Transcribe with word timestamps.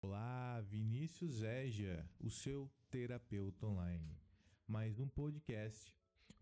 Olá, 0.00 0.62
Vinícius 0.62 1.42
Égia, 1.42 2.08
o 2.18 2.30
seu 2.30 2.70
terapeuta 2.88 3.66
online. 3.66 4.16
Mais 4.66 4.98
um 4.98 5.06
podcast 5.08 5.94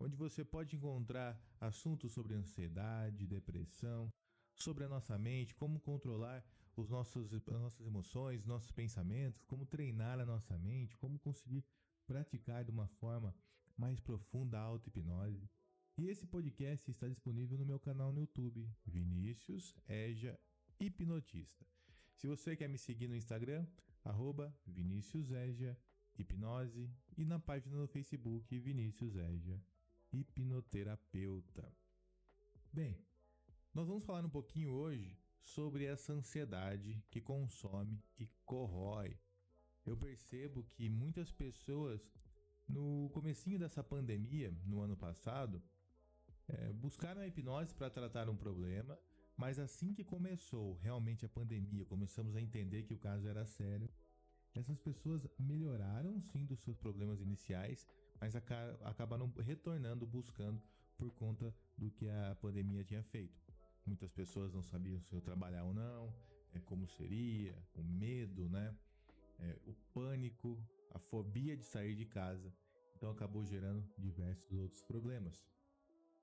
onde 0.03 0.15
você 0.17 0.43
pode 0.43 0.75
encontrar 0.75 1.39
assuntos 1.59 2.11
sobre 2.11 2.35
ansiedade, 2.35 3.25
depressão, 3.25 4.11
sobre 4.53 4.83
a 4.83 4.89
nossa 4.89 5.17
mente, 5.17 5.55
como 5.55 5.79
controlar 5.79 6.43
os 6.75 6.89
nossos, 6.89 7.33
as 7.33 7.45
nossas 7.45 7.85
emoções, 7.85 8.45
nossos 8.45 8.71
pensamentos, 8.71 9.43
como 9.43 9.65
treinar 9.65 10.19
a 10.19 10.25
nossa 10.25 10.57
mente, 10.57 10.97
como 10.97 11.19
conseguir 11.19 11.63
praticar 12.05 12.63
de 12.63 12.71
uma 12.71 12.87
forma 12.87 13.33
mais 13.77 13.99
profunda 13.99 14.59
a 14.59 14.61
auto-hipnose. 14.61 15.49
E 15.97 16.07
esse 16.07 16.25
podcast 16.25 16.89
está 16.89 17.07
disponível 17.07 17.57
no 17.57 17.65
meu 17.65 17.79
canal 17.79 18.11
no 18.11 18.19
YouTube, 18.19 18.67
Vinícius 18.85 19.75
Eja 19.87 20.37
Hipnotista. 20.79 21.65
Se 22.15 22.27
você 22.27 22.55
quer 22.55 22.67
me 22.67 22.77
seguir 22.77 23.07
no 23.07 23.15
Instagram, 23.15 23.65
arroba 24.03 24.55
Vinícius 24.65 25.31
Eja 25.31 25.77
Hipnose 26.17 26.91
e 27.15 27.23
na 27.23 27.39
página 27.39 27.77
no 27.77 27.87
Facebook 27.87 28.59
Vinícius 28.59 29.15
Eja 29.15 29.61
Hipnoterapeuta. 30.13 31.75
Bem, 32.71 33.03
nós 33.73 33.87
vamos 33.87 34.03
falar 34.03 34.23
um 34.23 34.29
pouquinho 34.29 34.71
hoje 34.71 35.17
sobre 35.41 35.85
essa 35.85 36.13
ansiedade 36.13 37.03
que 37.09 37.19
consome 37.19 37.99
e 38.19 38.27
corrói. 38.45 39.17
Eu 39.83 39.97
percebo 39.97 40.63
que 40.63 40.87
muitas 40.87 41.31
pessoas 41.31 42.13
no 42.67 43.09
comecinho 43.11 43.57
dessa 43.57 43.83
pandemia, 43.83 44.55
no 44.65 44.81
ano 44.81 44.95
passado, 44.95 45.61
é, 46.47 46.71
buscaram 46.73 47.21
a 47.21 47.27
hipnose 47.27 47.73
para 47.73 47.89
tratar 47.89 48.29
um 48.29 48.35
problema, 48.35 48.97
mas 49.35 49.57
assim 49.57 49.93
que 49.93 50.03
começou 50.03 50.75
realmente 50.75 51.25
a 51.25 51.29
pandemia, 51.29 51.85
começamos 51.85 52.35
a 52.35 52.41
entender 52.41 52.83
que 52.83 52.93
o 52.93 52.99
caso 52.99 53.27
era 53.27 53.45
sério, 53.45 53.89
essas 54.53 54.79
pessoas 54.79 55.27
melhoraram 55.39 56.21
sim 56.21 56.45
dos 56.45 56.59
seus 56.61 56.77
problemas 56.77 57.19
iniciais, 57.19 57.87
mas 58.23 58.37
acabaram 58.37 59.27
retornando 59.39 60.07
buscando 60.07 60.63
por 60.97 61.11
conta 61.11 61.53
do 61.77 61.91
que 61.91 62.07
a 62.07 62.37
pandemia 62.39 62.81
tinha 62.81 63.03
feito. 63.03 63.37
Muitas 63.85 64.13
pessoas 64.13 64.53
não 64.53 64.63
sabiam 64.63 65.01
se 65.01 65.13
eu 65.13 65.19
trabalhar 65.19 65.65
ou 65.65 65.73
não, 65.73 66.15
é, 66.53 66.59
como 66.61 66.87
seria, 66.87 67.53
o 67.75 67.83
medo, 67.83 68.47
né? 68.47 68.73
É, 69.39 69.59
o 69.65 69.73
pânico, 69.93 70.57
a 70.91 70.99
fobia 70.99 71.57
de 71.57 71.65
sair 71.65 71.95
de 71.95 72.05
casa. 72.05 72.49
Então 72.95 73.11
acabou 73.11 73.43
gerando 73.43 73.85
diversos 73.97 74.53
outros 74.53 74.81
problemas. 74.83 75.45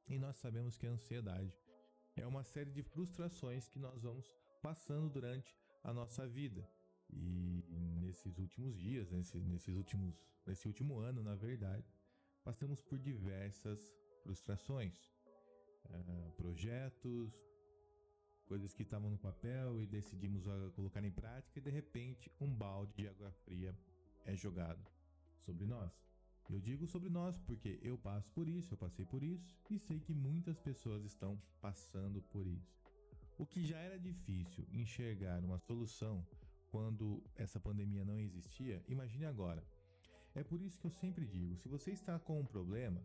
E 0.09 0.19
nós 0.19 0.39
sabemos 0.39 0.79
que 0.79 0.87
a 0.87 0.93
ansiedade 0.93 1.55
é 2.17 2.27
uma 2.27 2.45
série 2.45 2.71
de 2.71 2.83
frustrações 2.83 3.69
que 3.69 3.79
nós 3.79 4.05
vamos 4.05 4.35
passando 4.63 5.11
durante 5.11 5.55
a 5.85 5.93
nossa 5.93 6.27
vida. 6.27 6.67
E 7.13 7.65
nesses 8.01 8.39
últimos 8.39 8.77
dias, 8.77 9.11
nesse, 9.11 9.39
nesses 9.39 9.77
últimos, 9.77 10.15
nesse 10.47 10.67
último 10.67 10.99
ano, 10.99 11.23
na 11.23 11.35
verdade, 11.35 11.87
passamos 12.45 12.81
por 12.81 12.99
diversas 12.99 13.93
frustrações, 14.23 14.97
uh, 15.87 16.33
projetos, 16.37 17.33
coisas 18.51 18.75
que 18.75 18.83
estavam 18.83 19.11
no 19.11 19.19
papel 19.19 19.81
e 19.81 19.87
decidimos 19.87 20.45
colocar 20.75 21.05
em 21.05 21.13
prática 21.13 21.61
e 21.61 21.63
de 21.63 21.71
repente 21.71 22.29
um 22.41 22.53
balde 22.53 22.93
de 22.95 23.07
água 23.07 23.31
fria 23.45 23.73
é 24.25 24.35
jogado 24.35 24.85
sobre 25.39 25.67
nós. 25.67 25.93
Eu 26.49 26.59
digo 26.59 26.85
sobre 26.85 27.09
nós 27.09 27.39
porque 27.39 27.79
eu 27.81 27.97
passo 27.97 28.29
por 28.33 28.49
isso, 28.49 28.75
eu 28.75 28.79
passei 28.79 29.05
por 29.05 29.23
isso 29.23 29.57
e 29.71 29.79
sei 29.79 30.01
que 30.01 30.13
muitas 30.13 30.59
pessoas 30.59 31.05
estão 31.05 31.41
passando 31.61 32.21
por 32.23 32.45
isso. 32.45 32.77
O 33.39 33.47
que 33.47 33.65
já 33.65 33.79
era 33.79 33.99
difícil 33.99 34.67
enxergar 34.73 35.45
uma 35.45 35.59
solução 35.59 36.27
quando 36.71 37.23
essa 37.35 37.61
pandemia 37.61 38.05
não 38.05 38.19
existia, 38.19 38.83
imagine 38.89 39.27
agora. 39.27 39.63
É 40.35 40.43
por 40.43 40.61
isso 40.63 40.79
que 40.79 40.87
eu 40.87 40.91
sempre 40.91 41.27
digo: 41.27 41.57
se 41.57 41.69
você 41.69 41.91
está 41.91 42.19
com 42.19 42.41
um 42.41 42.47
problema, 42.47 43.03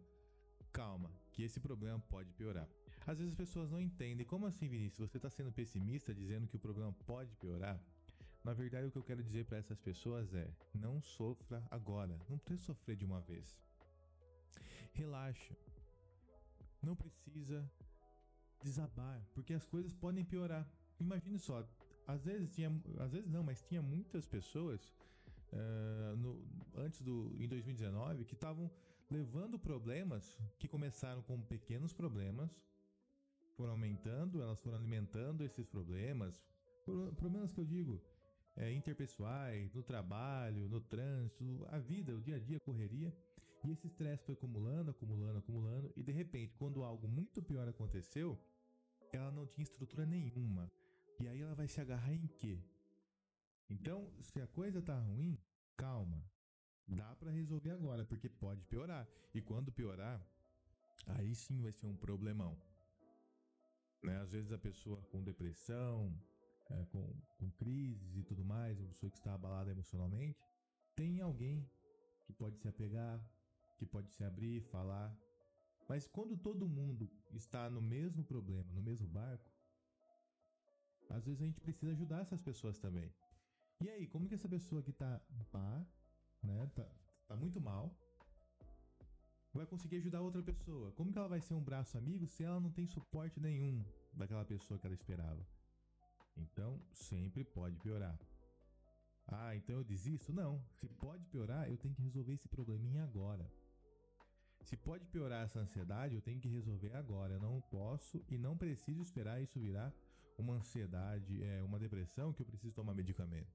calma, 0.72 1.12
que 1.32 1.44
esse 1.44 1.60
problema 1.60 2.00
pode 2.10 2.32
piorar. 2.34 2.70
Às 3.06 3.18
vezes 3.18 3.34
as 3.34 3.38
pessoas 3.38 3.72
não 3.72 3.80
entendem. 3.80 4.26
Como 4.26 4.46
assim, 4.46 4.68
Vinícius? 4.68 5.10
Você 5.10 5.18
está 5.18 5.30
sendo 5.30 5.52
pessimista 5.52 6.14
dizendo 6.14 6.48
que 6.48 6.56
o 6.56 6.60
problema 6.60 6.94
pode 7.06 7.36
piorar? 7.36 7.80
Na 8.44 8.54
verdade, 8.54 8.88
o 8.88 8.92
que 8.92 8.98
eu 8.98 9.04
quero 9.04 9.24
dizer 9.24 9.46
para 9.46 9.58
essas 9.58 9.80
pessoas 9.80 10.34
é: 10.34 10.54
não 10.74 11.02
sofra 11.02 11.66
agora. 11.72 12.20
Não 12.30 12.38
precisa 12.38 12.68
sofrer 12.68 12.96
de 12.96 13.06
uma 13.06 13.22
vez. 13.22 13.58
Relaxa. 14.94 15.56
Não 16.82 16.96
precisa 16.96 17.68
desabar, 18.62 19.26
porque 19.34 19.54
as 19.54 19.66
coisas 19.66 19.94
podem 19.94 20.24
piorar. 20.24 20.68
Imagine 21.00 21.40
só, 21.40 21.68
às 22.08 22.24
vezes 22.24 22.50
tinha, 22.50 22.72
às 23.00 23.12
vezes 23.12 23.30
não, 23.30 23.44
mas 23.44 23.62
tinha 23.62 23.82
muitas 23.82 24.28
pessoas 24.28 24.94
uh, 25.52 26.16
no, 26.18 26.44
antes 26.76 27.02
do 27.02 27.36
em 27.40 27.48
2019 27.48 28.26
que 28.26 28.34
estavam 28.34 28.70
levando 29.10 29.60
problemas 29.60 30.38
que 30.58 30.68
começaram 30.68 31.22
com 31.22 31.40
pequenos 31.42 31.94
problemas, 31.94 32.50
foram 33.56 33.72
aumentando, 33.72 34.42
elas 34.42 34.60
foram 34.60 34.78
alimentando 34.78 35.44
esses 35.44 35.66
problemas, 35.68 36.44
problemas 37.16 37.52
que 37.52 37.60
eu 37.60 37.66
digo 37.66 38.02
é, 38.56 38.72
interpessoais, 38.72 39.74
no 39.74 39.84
trabalho, 39.84 40.68
no 40.70 40.80
trânsito, 40.80 41.66
a 41.70 41.80
vida, 41.80 42.16
o 42.16 42.22
dia 42.22 42.38
a 42.38 42.40
dia, 42.40 42.58
a 42.58 42.60
correria. 42.60 43.14
E 43.64 43.72
esse 43.72 43.88
estresse 43.88 44.24
foi 44.24 44.34
acumulando, 44.34 44.92
acumulando, 44.92 45.40
acumulando. 45.40 45.92
E 45.96 46.04
de 46.04 46.12
repente, 46.12 46.56
quando 46.56 46.84
algo 46.84 47.08
muito 47.08 47.42
pior 47.42 47.68
aconteceu, 47.68 48.38
ela 49.12 49.32
não 49.32 49.46
tinha 49.48 49.64
estrutura 49.64 50.06
nenhuma. 50.06 50.72
E 51.20 51.28
aí 51.28 51.42
ela 51.42 51.56
vai 51.56 51.68
se 51.68 51.80
agarrar 51.80 52.14
em 52.14 52.28
quê? 52.28 52.60
Então, 53.70 54.12
se 54.22 54.42
a 54.42 54.48
coisa 54.48 54.82
tá 54.82 54.98
ruim, 55.00 55.38
calma. 55.76 56.24
Dá 56.88 57.16
para 57.16 57.32
resolver 57.32 57.72
agora, 57.72 58.06
porque 58.06 58.30
pode 58.30 58.64
piorar. 58.66 59.08
E 59.34 59.42
quando 59.42 59.72
piorar, 59.72 60.24
aí 61.08 61.34
sim 61.34 61.62
vai 61.62 61.72
ser 61.72 61.88
um 61.88 61.96
problemão. 61.96 62.56
Né? 64.04 64.18
Às 64.20 64.32
vezes 64.32 64.52
a 64.52 64.58
pessoa 64.58 65.02
com 65.12 65.24
depressão, 65.24 66.14
é, 66.70 66.86
com, 66.86 67.14
com 67.38 67.50
crises 67.52 68.16
e 68.16 68.24
tudo 68.24 68.46
mais, 68.46 68.80
uma 68.80 68.90
pessoa 68.90 69.10
que 69.10 69.18
está 69.18 69.34
abalada 69.34 69.72
emocionalmente, 69.72 70.48
tem 70.96 71.22
alguém 71.22 71.68
que 72.24 72.34
pode 72.34 72.60
se 72.60 72.68
apegar, 72.68 73.20
que 73.78 73.86
pode 73.86 74.12
se 74.12 74.24
abrir, 74.24 74.62
falar. 74.62 75.16
Mas 75.88 76.08
quando 76.08 76.38
todo 76.38 76.68
mundo 76.68 77.10
está 77.34 77.70
no 77.70 77.82
mesmo 77.82 78.24
problema, 78.24 78.72
no 78.74 78.82
mesmo 78.82 79.08
barco, 79.08 79.52
às 81.10 81.26
vezes 81.26 81.42
a 81.42 81.46
gente 81.46 81.60
precisa 81.60 81.92
ajudar 81.92 82.22
essas 82.22 82.42
pessoas 82.42 82.78
também. 82.78 83.14
E 83.82 83.90
aí, 83.90 84.08
como 84.08 84.28
que 84.28 84.36
essa 84.36 84.48
pessoa 84.48 84.82
que 84.82 84.94
tá 84.94 85.22
má, 85.54 85.86
né, 86.42 86.66
tá, 86.76 86.88
tá 87.28 87.36
muito 87.36 87.60
mal, 87.60 87.94
vai 89.54 89.66
conseguir 89.66 89.98
ajudar 89.98 90.22
outra 90.22 90.42
pessoa? 90.42 90.92
Como 90.94 91.12
que 91.12 91.18
ela 91.18 91.28
vai 91.28 91.42
ser 91.42 91.54
um 91.54 91.64
braço 91.64 91.98
amigo 91.98 92.26
se 92.28 92.44
ela 92.44 92.60
não 92.60 92.72
tem 92.72 92.88
suporte 92.88 93.40
nenhum 93.40 93.84
daquela 94.14 94.46
pessoa 94.46 94.80
que 94.80 94.86
ela 94.86 94.96
esperava? 94.96 95.46
Então, 96.38 96.82
sempre 96.92 97.44
pode 97.44 97.78
piorar. 97.78 98.18
Ah, 99.28 99.56
então 99.56 99.78
eu 99.78 99.84
desisto? 99.84 100.32
Não. 100.32 100.64
Se 100.74 100.88
pode 100.88 101.26
piorar, 101.26 101.70
eu 101.70 101.78
tenho 101.78 101.96
que 101.96 102.02
resolver 102.02 102.34
esse 102.34 102.48
probleminha 102.48 103.04
agora. 103.04 103.50
Se 104.62 104.76
pode 104.76 105.06
piorar 105.08 105.46
essa 105.46 105.60
ansiedade, 105.60 106.16
eu 106.16 106.22
tenho 106.22 106.40
que 106.40 106.48
resolver 106.48 106.96
agora. 106.96 107.34
Eu 107.34 107.40
não 107.40 107.62
posso 107.62 108.24
e 108.30 108.38
não 108.38 108.58
preciso 108.58 109.02
esperar 109.02 109.42
isso 109.42 109.60
virar 109.60 109.94
uma 110.38 110.56
ansiedade, 110.56 111.44
é, 111.44 111.64
uma 111.64 111.80
depressão 111.80 112.34
que 112.34 112.42
eu 112.42 112.46
preciso 112.46 112.74
tomar 112.74 112.94
medicamento. 112.94 113.54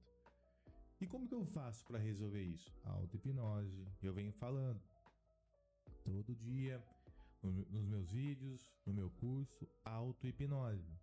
E 0.99 1.07
como 1.07 1.27
que 1.27 1.33
eu 1.33 1.45
faço 1.45 1.85
para 1.85 1.97
resolver 1.97 2.43
isso? 2.43 2.71
Auto-hipnose. 2.83 3.87
Eu 4.01 4.13
venho 4.13 4.31
falando 4.33 4.81
todo 6.03 6.35
dia 6.35 6.83
nos 7.41 7.87
meus 7.87 8.11
vídeos, 8.11 8.71
no 8.85 8.93
meu 8.93 9.09
curso, 9.09 9.67
auto-hipnose. 9.83 10.95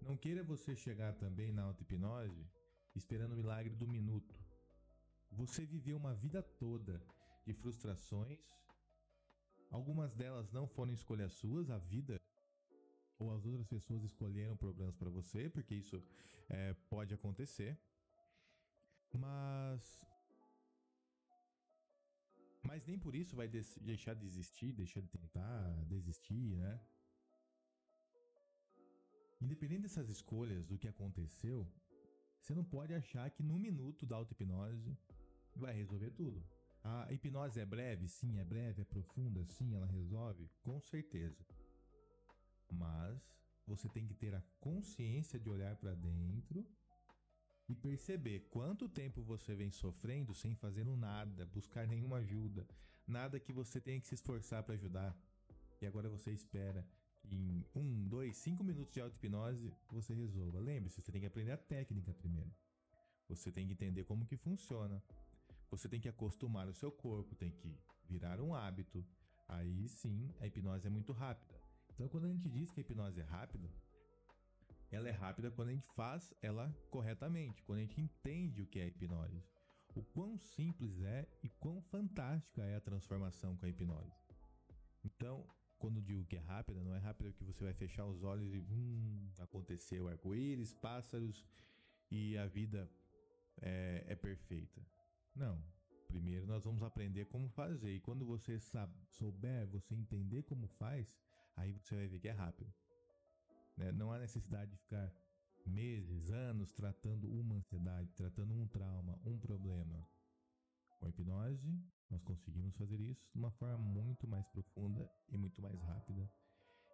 Não 0.00 0.16
queira 0.16 0.42
você 0.42 0.74
chegar 0.74 1.14
também 1.14 1.52
na 1.52 1.62
auto-hipnose 1.62 2.46
esperando 2.94 3.32
o 3.32 3.36
milagre 3.36 3.74
do 3.74 3.86
minuto. 3.86 4.34
Você 5.32 5.66
viveu 5.66 5.96
uma 5.96 6.14
vida 6.14 6.42
toda 6.42 7.02
de 7.44 7.52
frustrações. 7.52 8.40
Algumas 9.70 10.14
delas 10.14 10.50
não 10.52 10.66
foram 10.68 10.92
escolhas 10.92 11.32
suas, 11.32 11.68
a 11.70 11.78
vida 11.78 12.20
ou 13.24 13.34
as 13.34 13.44
outras 13.46 13.66
pessoas 13.66 14.04
escolheram 14.04 14.56
problemas 14.56 14.96
para 14.96 15.10
você, 15.10 15.48
porque 15.48 15.74
isso 15.74 16.02
é, 16.48 16.74
pode 16.88 17.14
acontecer. 17.14 17.78
Mas. 19.12 20.04
Mas 22.62 22.86
nem 22.86 22.98
por 22.98 23.14
isso 23.14 23.36
vai 23.36 23.46
deixar 23.46 24.14
de 24.14 24.24
existir, 24.26 24.72
deixar 24.72 25.00
de 25.00 25.08
tentar, 25.08 25.84
desistir, 25.84 26.56
né? 26.56 26.80
Independente 29.40 29.82
dessas 29.82 30.08
escolhas, 30.08 30.64
do 30.64 30.78
que 30.78 30.88
aconteceu, 30.88 31.70
você 32.40 32.54
não 32.54 32.64
pode 32.64 32.94
achar 32.94 33.30
que 33.30 33.42
num 33.42 33.58
minuto 33.58 34.06
da 34.06 34.16
auto-hipnose 34.16 34.96
vai 35.54 35.74
resolver 35.74 36.10
tudo. 36.10 36.42
A 36.82 37.12
hipnose 37.12 37.60
é 37.60 37.66
breve? 37.66 38.08
Sim, 38.08 38.38
é 38.38 38.44
breve, 38.44 38.82
é 38.82 38.84
profunda? 38.84 39.44
Sim, 39.46 39.74
ela 39.74 39.86
resolve? 39.86 40.48
Com 40.62 40.80
certeza. 40.80 41.44
Você 43.66 43.88
tem 43.88 44.06
que 44.06 44.14
ter 44.14 44.34
a 44.34 44.42
consciência 44.60 45.38
de 45.38 45.48
olhar 45.48 45.74
para 45.76 45.94
dentro 45.94 46.66
e 47.68 47.74
perceber 47.74 48.40
quanto 48.50 48.88
tempo 48.88 49.22
você 49.22 49.54
vem 49.54 49.70
sofrendo 49.70 50.34
sem 50.34 50.54
fazer 50.54 50.84
nada, 50.84 51.46
buscar 51.46 51.86
nenhuma 51.86 52.18
ajuda, 52.18 52.66
nada 53.06 53.40
que 53.40 53.52
você 53.52 53.80
tenha 53.80 54.00
que 54.00 54.06
se 54.06 54.14
esforçar 54.14 54.62
para 54.62 54.74
ajudar. 54.74 55.16
E 55.80 55.86
agora 55.86 56.08
você 56.08 56.30
espera 56.30 56.86
que 57.22 57.34
em 57.34 57.64
um, 57.74 58.06
dois, 58.06 58.36
cinco 58.36 58.62
minutos 58.62 58.92
de 58.92 59.00
auto-hipnose 59.00 59.72
você 59.90 60.12
resolva. 60.12 60.60
Lembre-se, 60.60 61.00
você 61.00 61.10
tem 61.10 61.22
que 61.22 61.26
aprender 61.26 61.52
a 61.52 61.56
técnica 61.56 62.12
primeiro. 62.12 62.52
Você 63.28 63.50
tem 63.50 63.66
que 63.66 63.72
entender 63.72 64.04
como 64.04 64.26
que 64.26 64.36
funciona. 64.36 65.02
Você 65.70 65.88
tem 65.88 66.00
que 66.00 66.08
acostumar 66.08 66.68
o 66.68 66.74
seu 66.74 66.92
corpo, 66.92 67.34
tem 67.34 67.50
que 67.50 67.74
virar 68.04 68.40
um 68.40 68.54
hábito. 68.54 69.04
Aí 69.48 69.88
sim, 69.88 70.30
a 70.38 70.46
hipnose 70.46 70.86
é 70.86 70.90
muito 70.90 71.12
rápida. 71.12 71.63
Então, 71.94 72.08
quando 72.08 72.24
a 72.24 72.28
gente 72.28 72.48
diz 72.48 72.70
que 72.70 72.80
a 72.80 72.82
hipnose 72.82 73.20
é 73.20 73.24
rápida, 73.24 73.70
ela 74.90 75.08
é 75.08 75.12
rápida 75.12 75.50
quando 75.50 75.68
a 75.68 75.72
gente 75.72 75.88
faz 75.88 76.34
ela 76.42 76.74
corretamente, 76.90 77.62
quando 77.62 77.78
a 77.78 77.82
gente 77.82 78.00
entende 78.00 78.62
o 78.62 78.66
que 78.66 78.80
é 78.80 78.86
hipnose. 78.86 79.42
O 79.94 80.02
quão 80.02 80.36
simples 80.36 81.00
é 81.02 81.26
e 81.42 81.48
quão 81.48 81.80
fantástica 81.82 82.62
é 82.62 82.76
a 82.76 82.80
transformação 82.80 83.56
com 83.56 83.64
a 83.64 83.68
hipnose. 83.68 84.12
Então, 85.04 85.46
quando 85.78 86.02
digo 86.02 86.24
que 86.24 86.36
é 86.36 86.40
rápida, 86.40 86.82
não 86.82 86.94
é 86.94 86.98
rápida 86.98 87.32
que 87.32 87.44
você 87.44 87.62
vai 87.62 87.74
fechar 87.74 88.06
os 88.06 88.22
olhos 88.24 88.52
e 88.52 88.58
hum, 88.58 89.28
aconteceu 89.38 90.08
arco-íris, 90.08 90.74
pássaros 90.74 91.44
e 92.10 92.36
a 92.38 92.46
vida 92.46 92.90
é, 93.60 94.04
é 94.08 94.14
perfeita. 94.16 94.80
Não. 95.34 95.62
Primeiro 96.08 96.46
nós 96.46 96.64
vamos 96.64 96.82
aprender 96.82 97.26
como 97.26 97.48
fazer. 97.48 97.94
E 97.94 98.00
quando 98.00 98.24
você 98.24 98.58
sabe, 98.58 98.94
souber, 99.08 99.66
você 99.68 99.94
entender 99.94 100.42
como 100.44 100.66
faz, 100.66 101.20
aí 101.56 101.72
você 101.72 101.94
vai 101.96 102.08
ver 102.08 102.20
que 102.20 102.28
é 102.28 102.32
rápido. 102.32 102.72
Né? 103.76 103.92
Não 103.92 104.12
há 104.12 104.18
necessidade 104.18 104.70
de 104.70 104.76
ficar 104.78 105.12
meses, 105.66 106.30
anos 106.30 106.72
tratando 106.72 107.30
uma 107.30 107.56
ansiedade, 107.56 108.12
tratando 108.14 108.54
um 108.54 108.66
trauma, 108.68 109.18
um 109.24 109.38
problema. 109.38 110.06
Com 110.98 111.06
a 111.06 111.08
hipnose, 111.08 111.82
nós 112.10 112.22
conseguimos 112.22 112.76
fazer 112.76 113.00
isso 113.00 113.28
de 113.32 113.38
uma 113.38 113.50
forma 113.50 113.78
muito 113.78 114.26
mais 114.26 114.46
profunda 114.48 115.10
e 115.28 115.36
muito 115.36 115.60
mais 115.60 115.80
rápida. 115.82 116.30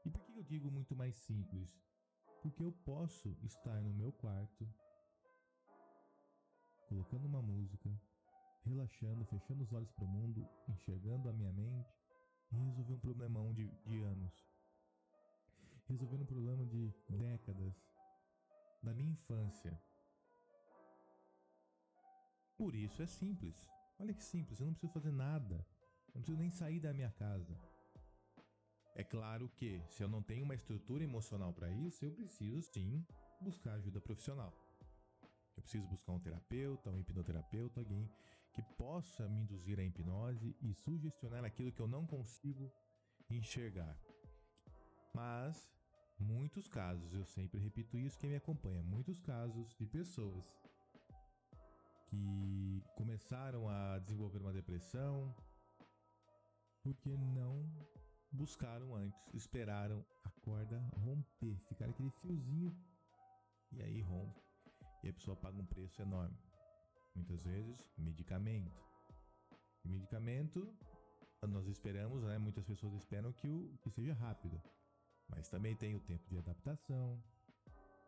E 0.05 0.11
por 0.11 0.25
que 0.25 0.33
eu 0.33 0.43
digo 0.43 0.71
muito 0.71 0.97
mais 0.97 1.15
simples? 1.17 1.79
Porque 2.43 2.63
eu 2.63 2.73
posso 2.73 3.37
estar 3.43 3.81
no 3.83 3.93
meu 3.93 4.13
quarto, 4.13 4.67
colocando 6.89 7.27
uma 7.27 7.43
música, 7.43 7.91
relaxando, 8.65 9.25
fechando 9.27 9.63
os 9.63 9.73
olhos 9.73 9.91
para 9.93 10.05
o 10.05 10.09
mundo, 10.09 10.49
enxergando 10.69 11.29
a 11.29 11.33
minha 11.33 11.53
mente 11.53 11.95
e 12.53 12.57
resolver 12.57 12.95
um 12.95 12.99
problemão 12.99 13.53
de, 13.53 13.69
de 13.87 14.01
anos. 14.03 14.50
Resolver 15.91 16.23
um 16.23 16.25
problema 16.25 16.65
de 16.65 16.95
décadas, 17.09 17.75
da 18.81 18.95
minha 18.95 19.11
infância. 19.11 19.77
Por 22.57 22.77
isso 22.77 23.03
é 23.03 23.07
simples. 23.07 23.57
Olha 23.99 24.15
que 24.15 24.23
simples, 24.23 24.61
eu 24.61 24.67
não 24.67 24.73
preciso 24.73 24.93
fazer 24.93 25.11
nada. 25.11 25.67
Eu 26.09 26.15
não 26.15 26.23
preciso 26.23 26.39
nem 26.39 26.51
sair 26.51 26.79
da 26.79 26.95
minha 26.95 27.11
casa. 27.11 27.59
É 28.95 29.03
claro 29.03 29.49
que, 29.49 29.83
se 29.89 30.03
eu 30.05 30.09
não 30.09 30.23
tenho 30.23 30.45
uma 30.45 30.55
estrutura 30.55 31.03
emocional 31.03 31.53
para 31.53 31.69
isso, 31.71 32.05
eu 32.05 32.13
preciso 32.13 32.63
sim 32.63 33.05
buscar 33.41 33.73
ajuda 33.73 34.01
profissional. 34.01 34.55
Eu 35.57 35.63
preciso 35.63 35.89
buscar 35.89 36.13
um 36.13 36.21
terapeuta, 36.21 36.91
um 36.91 36.99
hipnoterapeuta, 36.99 37.81
alguém 37.81 38.09
que 38.53 38.63
possa 38.79 39.29
me 39.29 39.41
induzir 39.41 39.81
à 39.81 39.83
hipnose 39.83 40.57
e 40.61 40.73
sugestionar 40.73 41.45
aquilo 41.45 41.73
que 41.73 41.81
eu 41.81 41.89
não 41.89 42.07
consigo 42.07 42.73
enxergar. 43.29 43.97
Mas, 45.13 45.69
muitos 46.21 46.69
casos, 46.69 47.15
eu 47.15 47.25
sempre 47.25 47.59
repito 47.59 47.99
isso, 47.99 48.19
quem 48.19 48.31
me 48.31 48.37
acompanha, 48.37 48.83
muitos 48.83 49.21
casos 49.21 49.75
de 49.77 49.87
pessoas 49.87 50.45
que 52.07 52.83
começaram 52.97 53.69
a 53.69 53.99
desenvolver 53.99 54.39
uma 54.39 54.53
depressão 54.53 55.35
porque 56.83 57.17
não 57.17 57.65
buscaram 58.33 58.95
antes, 58.95 59.21
esperaram 59.35 60.05
a 60.25 60.31
corda 60.41 60.79
romper, 60.97 61.59
ficar 61.69 61.87
aquele 61.87 62.11
fiozinho 62.11 62.75
e 63.73 63.83
aí 63.83 64.01
rompe. 64.01 64.41
E 65.03 65.09
a 65.09 65.13
pessoa 65.13 65.37
paga 65.37 65.59
um 65.59 65.65
preço 65.65 66.01
enorme. 66.03 66.37
Muitas 67.15 67.43
vezes, 67.43 67.91
medicamento. 67.97 68.83
E 69.85 69.89
medicamento, 69.89 70.73
nós 71.49 71.67
esperamos, 71.67 72.23
né? 72.23 72.39
Muitas 72.39 72.65
pessoas 72.65 72.93
esperam 72.95 73.33
que, 73.33 73.49
o, 73.49 73.79
que 73.83 73.91
seja 73.91 74.13
rápido. 74.15 74.61
Mas 75.31 75.49
também 75.49 75.77
tem 75.77 75.95
o 75.95 76.01
tempo 76.01 76.29
de 76.29 76.39
adaptação, 76.39 77.23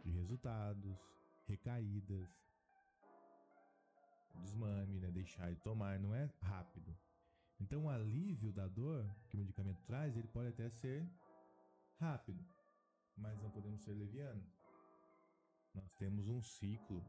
de 0.04 0.10
resultados, 0.10 0.98
recaídas, 1.46 2.28
desmame, 4.34 4.98
né? 4.98 5.10
Deixar 5.10 5.52
de 5.52 5.60
tomar, 5.60 5.98
não 5.98 6.14
é 6.14 6.30
rápido. 6.40 6.96
Então, 7.60 7.84
o 7.84 7.88
alívio 7.88 8.52
da 8.52 8.66
dor 8.66 9.08
que 9.28 9.36
o 9.36 9.38
medicamento 9.38 9.80
traz, 9.84 10.16
ele 10.16 10.28
pode 10.28 10.48
até 10.48 10.68
ser 10.68 11.08
rápido, 12.00 12.44
mas 13.16 13.40
não 13.40 13.50
podemos 13.50 13.82
ser 13.82 13.92
levianos. 13.92 14.50
Nós 15.74 15.94
temos 15.94 16.28
um 16.28 16.42
ciclo 16.42 17.02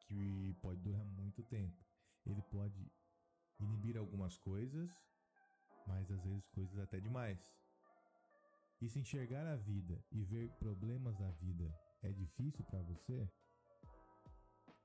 que 0.00 0.54
pode 0.60 0.80
durar 0.80 1.04
muito 1.04 1.42
tempo. 1.44 1.82
Ele 2.26 2.42
pode 2.42 2.92
inibir 3.58 3.96
algumas 3.96 4.36
coisas, 4.38 4.90
mas 5.86 6.10
às 6.10 6.22
vezes 6.22 6.46
coisas 6.48 6.78
até 6.78 7.00
demais. 7.00 7.40
E 8.82 8.88
se 8.88 8.98
enxergar 8.98 9.46
a 9.46 9.54
vida 9.54 9.96
e 10.10 10.24
ver 10.24 10.50
problemas 10.58 11.16
da 11.16 11.30
vida 11.30 11.72
é 12.02 12.10
difícil 12.10 12.64
para 12.64 12.82
você, 12.82 13.30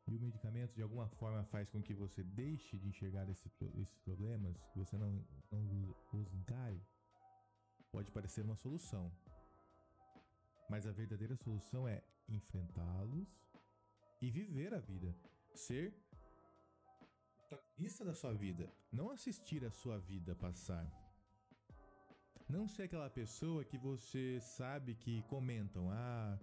e 0.08 0.16
o 0.16 0.20
medicamento 0.20 0.76
de 0.76 0.84
alguma 0.84 1.08
forma 1.10 1.44
faz 1.46 1.68
com 1.68 1.82
que 1.82 1.96
você 1.96 2.24
deixe 2.24 2.78
de 2.78 2.88
enxergar 2.88 3.28
esse, 3.28 3.52
esses 3.74 3.98
problemas, 4.02 4.56
que 4.68 4.78
você 4.78 4.96
não, 5.00 5.26
não 5.52 5.96
os 6.14 6.32
encare, 6.32 6.80
pode 7.92 8.12
parecer 8.12 8.46
uma 8.46 8.56
solução. 8.56 9.12
Mas 10.70 10.86
a 10.86 10.92
verdadeira 10.92 11.36
solução 11.36 11.88
é 11.88 12.04
enfrentá-los 12.30 13.28
e 14.22 14.30
viver 14.30 14.76
a 14.76 14.80
vida. 14.80 15.18
Ser 15.56 15.92
protagonista 17.50 18.06
da 18.06 18.14
sua 18.14 18.34
vida, 18.34 18.72
não 18.92 19.10
assistir 19.10 19.66
a 19.66 19.72
sua 19.72 19.98
vida 19.98 20.36
passar. 20.36 21.07
Não 22.50 22.66
ser 22.66 22.84
aquela 22.84 23.10
pessoa 23.10 23.66
que 23.66 23.78
você 23.78 24.40
sabe 24.40 24.96
que 24.96 25.22
comentam: 25.24 25.90
ah, 25.92 26.40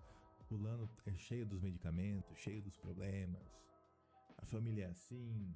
fulano 0.48 0.88
é 1.06 1.14
cheio 1.14 1.46
dos 1.46 1.62
medicamentos, 1.62 2.38
cheio 2.38 2.60
dos 2.60 2.76
problemas. 2.76 3.42
A 4.36 4.44
família 4.44 4.84
é 4.84 4.90
assim, 4.90 5.54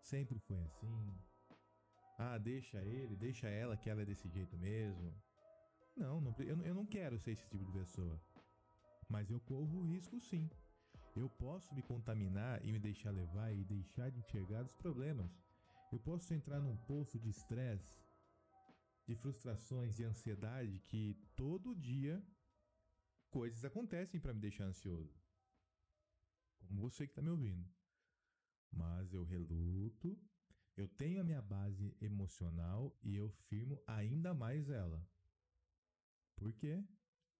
sempre 0.00 0.40
foi 0.40 0.60
assim. 0.62 1.14
Ah, 2.18 2.36
deixa 2.36 2.78
ele, 2.82 3.14
deixa 3.14 3.46
ela 3.48 3.76
que 3.76 3.88
ela 3.88 4.02
é 4.02 4.04
desse 4.04 4.28
jeito 4.28 4.56
mesmo. 4.56 5.14
Não, 5.96 6.20
não 6.20 6.34
eu, 6.38 6.60
eu 6.62 6.74
não 6.74 6.84
quero 6.84 7.18
ser 7.20 7.32
esse 7.32 7.48
tipo 7.48 7.64
de 7.64 7.72
pessoa. 7.72 8.20
Mas 9.08 9.30
eu 9.30 9.38
corro 9.38 9.78
o 9.78 9.86
risco 9.86 10.18
sim. 10.20 10.50
Eu 11.14 11.30
posso 11.30 11.72
me 11.74 11.82
contaminar 11.82 12.62
e 12.64 12.72
me 12.72 12.80
deixar 12.80 13.10
levar 13.10 13.52
e 13.52 13.64
deixar 13.64 14.10
de 14.10 14.18
enxergar 14.18 14.64
os 14.64 14.74
problemas. 14.74 15.30
Eu 15.92 16.00
posso 16.00 16.34
entrar 16.34 16.58
num 16.58 16.76
poço 16.76 17.18
de 17.18 17.30
estresse, 17.30 18.05
de 19.06 19.14
frustrações 19.14 19.98
e 19.98 20.04
ansiedade 20.04 20.80
que 20.80 21.14
todo 21.34 21.74
dia 21.74 22.22
coisas 23.30 23.64
acontecem 23.64 24.20
para 24.20 24.34
me 24.34 24.40
deixar 24.40 24.64
ansioso. 24.64 25.18
Como 26.66 26.80
você 26.80 27.06
que 27.06 27.12
está 27.12 27.22
me 27.22 27.30
ouvindo. 27.30 27.68
Mas 28.72 29.12
eu 29.12 29.24
reluto, 29.24 30.18
eu 30.76 30.88
tenho 30.88 31.20
a 31.20 31.24
minha 31.24 31.40
base 31.40 31.96
emocional 32.00 32.94
e 33.02 33.14
eu 33.14 33.30
firmo 33.48 33.82
ainda 33.86 34.34
mais 34.34 34.68
ela. 34.68 35.06
Por 36.34 36.52
quê? 36.52 36.84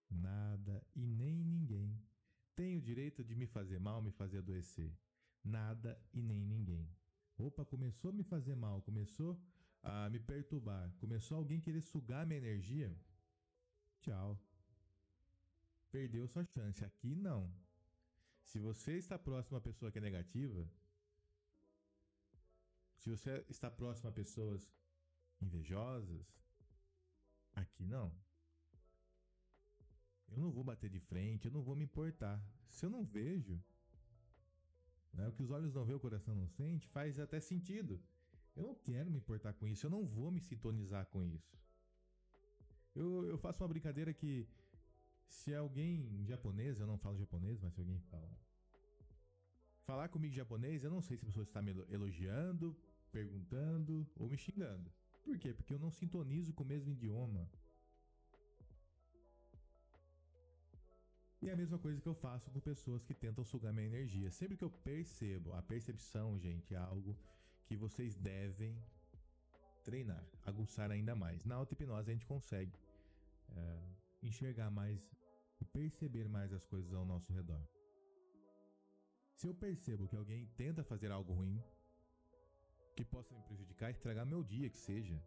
Nada 0.08 0.86
e 0.94 1.04
nem 1.04 1.44
ninguém 1.44 2.00
tem 2.56 2.74
o 2.74 2.80
direito 2.80 3.22
de 3.22 3.34
me 3.34 3.46
fazer 3.46 3.78
mal, 3.78 4.00
me 4.00 4.10
fazer 4.10 4.38
adoecer. 4.38 4.90
Nada 5.44 6.00
e 6.12 6.22
nem 6.22 6.42
ninguém. 6.42 6.90
Opa, 7.36 7.66
começou 7.66 8.10
a 8.10 8.14
me 8.14 8.24
fazer 8.24 8.56
mal, 8.56 8.80
começou 8.80 9.38
a 9.94 10.10
me 10.10 10.20
perturbar, 10.32 10.84
começou 11.02 11.38
alguém 11.38 11.60
querer 11.60 11.80
sugar 11.80 12.26
minha 12.26 12.42
energia. 12.44 12.90
Tchau 14.02 14.28
perdeu 15.96 16.26
sua 16.28 16.44
chance. 16.44 16.84
Aqui 16.84 17.14
não. 17.14 17.40
Se 18.48 18.58
você 18.58 18.92
está 19.04 19.18
próximo 19.28 19.56
a 19.56 19.66
pessoa 19.68 19.90
que 19.90 19.98
é 20.00 20.06
negativa, 20.08 20.62
se 23.00 23.08
você 23.14 23.44
está 23.54 23.68
próximo 23.70 24.08
a 24.08 24.12
pessoas 24.12 24.60
invejosas, 25.40 26.26
aqui 27.62 27.84
não. 27.84 28.08
Eu 30.28 30.38
não 30.42 30.50
vou 30.50 30.64
bater 30.70 30.90
de 30.90 31.00
frente, 31.00 31.46
eu 31.46 31.54
não 31.56 31.62
vou 31.62 31.76
me 31.80 31.84
importar. 31.84 32.36
Se 32.68 32.84
eu 32.84 32.90
não 32.90 33.04
vejo, 33.04 33.54
né, 35.14 35.26
o 35.28 35.32
que 35.32 35.42
os 35.42 35.50
olhos 35.50 35.72
não 35.72 35.84
vê, 35.84 35.94
o 35.94 36.00
coração 36.00 36.34
não 36.34 36.48
sente, 36.48 36.86
faz 36.88 37.18
até 37.18 37.40
sentido. 37.40 38.00
Eu 38.56 38.64
não 38.68 38.74
quero 38.74 39.10
me 39.10 39.18
importar 39.18 39.52
com 39.52 39.68
isso, 39.68 39.84
eu 39.86 39.90
não 39.90 40.04
vou 40.04 40.30
me 40.30 40.40
sintonizar 40.40 41.04
com 41.06 41.22
isso. 41.22 41.54
Eu, 42.94 43.26
eu 43.26 43.36
faço 43.36 43.62
uma 43.62 43.68
brincadeira 43.68 44.12
que 44.14 44.48
se 45.28 45.54
alguém 45.54 46.24
japonês, 46.24 46.80
eu 46.80 46.86
não 46.86 46.98
falo 46.98 47.18
japonês, 47.18 47.60
mas 47.60 47.74
se 47.74 47.80
alguém 47.80 48.00
fala. 48.12 48.36
Falar 49.84 50.08
comigo 50.08 50.34
japonês, 50.34 50.82
eu 50.82 50.90
não 50.90 51.02
sei 51.02 51.16
se 51.16 51.24
a 51.24 51.26
pessoa 51.26 51.44
está 51.44 51.60
me 51.60 51.72
elogiando, 51.90 52.74
perguntando 53.12 54.06
ou 54.16 54.28
me 54.28 54.38
xingando. 54.38 54.90
Por 55.22 55.38
quê? 55.38 55.52
Porque 55.52 55.74
eu 55.74 55.78
não 55.78 55.90
sintonizo 55.90 56.54
com 56.54 56.64
o 56.64 56.66
mesmo 56.66 56.90
idioma. 56.90 57.48
E 61.42 61.48
é 61.48 61.52
a 61.52 61.56
mesma 61.56 61.78
coisa 61.78 62.00
que 62.00 62.08
eu 62.08 62.14
faço 62.14 62.50
com 62.50 62.58
pessoas 62.60 63.04
que 63.04 63.14
tentam 63.14 63.44
sugar 63.44 63.72
minha 63.72 63.86
energia. 63.86 64.30
Sempre 64.30 64.56
que 64.56 64.64
eu 64.64 64.70
percebo, 64.70 65.52
a 65.52 65.62
percepção, 65.62 66.38
gente, 66.38 66.74
é 66.74 66.78
algo 66.78 67.16
que 67.66 67.76
vocês 67.76 68.14
devem 68.14 68.74
treinar, 69.84 70.24
aguçar 70.44 70.90
ainda 70.90 71.14
mais. 71.14 71.44
Na 71.44 71.56
auto-hipnose 71.56 72.10
a 72.10 72.12
gente 72.12 72.26
consegue 72.26 72.72
é, 73.50 73.82
enxergar 74.22 74.70
mais 74.70 75.00
e 75.60 75.64
perceber 75.64 76.28
mais 76.28 76.52
as 76.52 76.64
coisas 76.66 76.92
ao 76.92 77.04
nosso 77.04 77.32
redor. 77.32 77.62
Se 79.34 79.46
eu 79.46 79.54
percebo 79.54 80.08
que 80.08 80.16
alguém 80.16 80.46
tenta 80.56 80.82
fazer 80.82 81.10
algo 81.10 81.32
ruim, 81.32 81.62
que 82.96 83.04
possa 83.04 83.34
me 83.34 83.42
prejudicar, 83.42 83.90
estragar 83.90 84.24
meu 84.24 84.42
dia, 84.42 84.70
que 84.70 84.78
seja, 84.78 85.22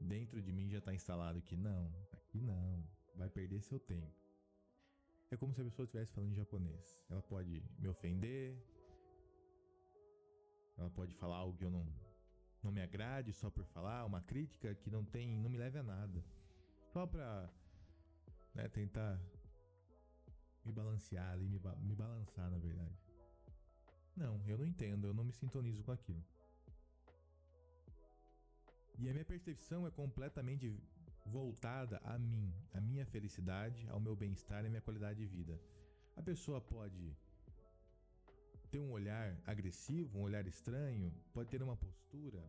dentro 0.00 0.42
de 0.42 0.52
mim 0.52 0.68
já 0.68 0.78
está 0.78 0.92
instalado 0.92 1.40
que 1.42 1.56
não, 1.56 1.94
aqui 2.12 2.40
não, 2.40 2.84
vai 3.14 3.28
perder 3.28 3.60
seu 3.62 3.78
tempo. 3.78 4.12
É 5.30 5.36
como 5.36 5.54
se 5.54 5.60
a 5.60 5.64
pessoa 5.64 5.84
estivesse 5.84 6.12
falando 6.12 6.32
em 6.32 6.34
japonês. 6.34 7.00
Ela 7.08 7.22
pode 7.22 7.62
me 7.78 7.88
ofender, 7.88 8.60
ela 10.80 10.90
pode 10.90 11.14
falar 11.14 11.36
algo 11.36 11.56
que 11.58 11.64
eu 11.64 11.70
não, 11.70 11.86
não 12.62 12.72
me 12.72 12.80
agrade 12.80 13.32
só 13.32 13.50
por 13.50 13.64
falar, 13.66 14.04
uma 14.06 14.22
crítica 14.22 14.74
que 14.74 14.90
não 14.90 15.04
tem, 15.04 15.38
não 15.38 15.50
me 15.50 15.58
leve 15.58 15.78
a 15.78 15.82
nada. 15.82 16.24
Só 16.92 17.06
para 17.06 17.48
né, 18.54 18.66
tentar 18.68 19.20
me 20.64 20.72
balancear 20.72 21.32
ali, 21.32 21.48
me, 21.48 21.60
me 21.78 21.94
balançar, 21.94 22.50
na 22.50 22.58
verdade. 22.58 22.98
Não, 24.16 24.42
eu 24.46 24.56
não 24.58 24.66
entendo, 24.66 25.06
eu 25.06 25.14
não 25.14 25.24
me 25.24 25.32
sintonizo 25.32 25.84
com 25.84 25.92
aquilo. 25.92 26.24
E 28.98 29.08
a 29.08 29.12
minha 29.12 29.24
percepção 29.24 29.86
é 29.86 29.90
completamente 29.90 30.74
voltada 31.26 32.00
a 32.04 32.18
mim, 32.18 32.52
a 32.72 32.80
minha 32.80 33.04
felicidade, 33.06 33.86
ao 33.88 34.00
meu 34.00 34.16
bem-estar 34.16 34.64
e 34.64 34.66
a 34.66 34.70
minha 34.70 34.82
qualidade 34.82 35.20
de 35.20 35.26
vida. 35.26 35.60
A 36.16 36.22
pessoa 36.22 36.60
pode 36.60 37.16
ter 38.70 38.78
um 38.78 38.92
olhar 38.92 39.36
agressivo, 39.46 40.18
um 40.18 40.22
olhar 40.22 40.46
estranho, 40.46 41.12
pode 41.32 41.50
ter 41.50 41.62
uma 41.62 41.76
postura 41.76 42.42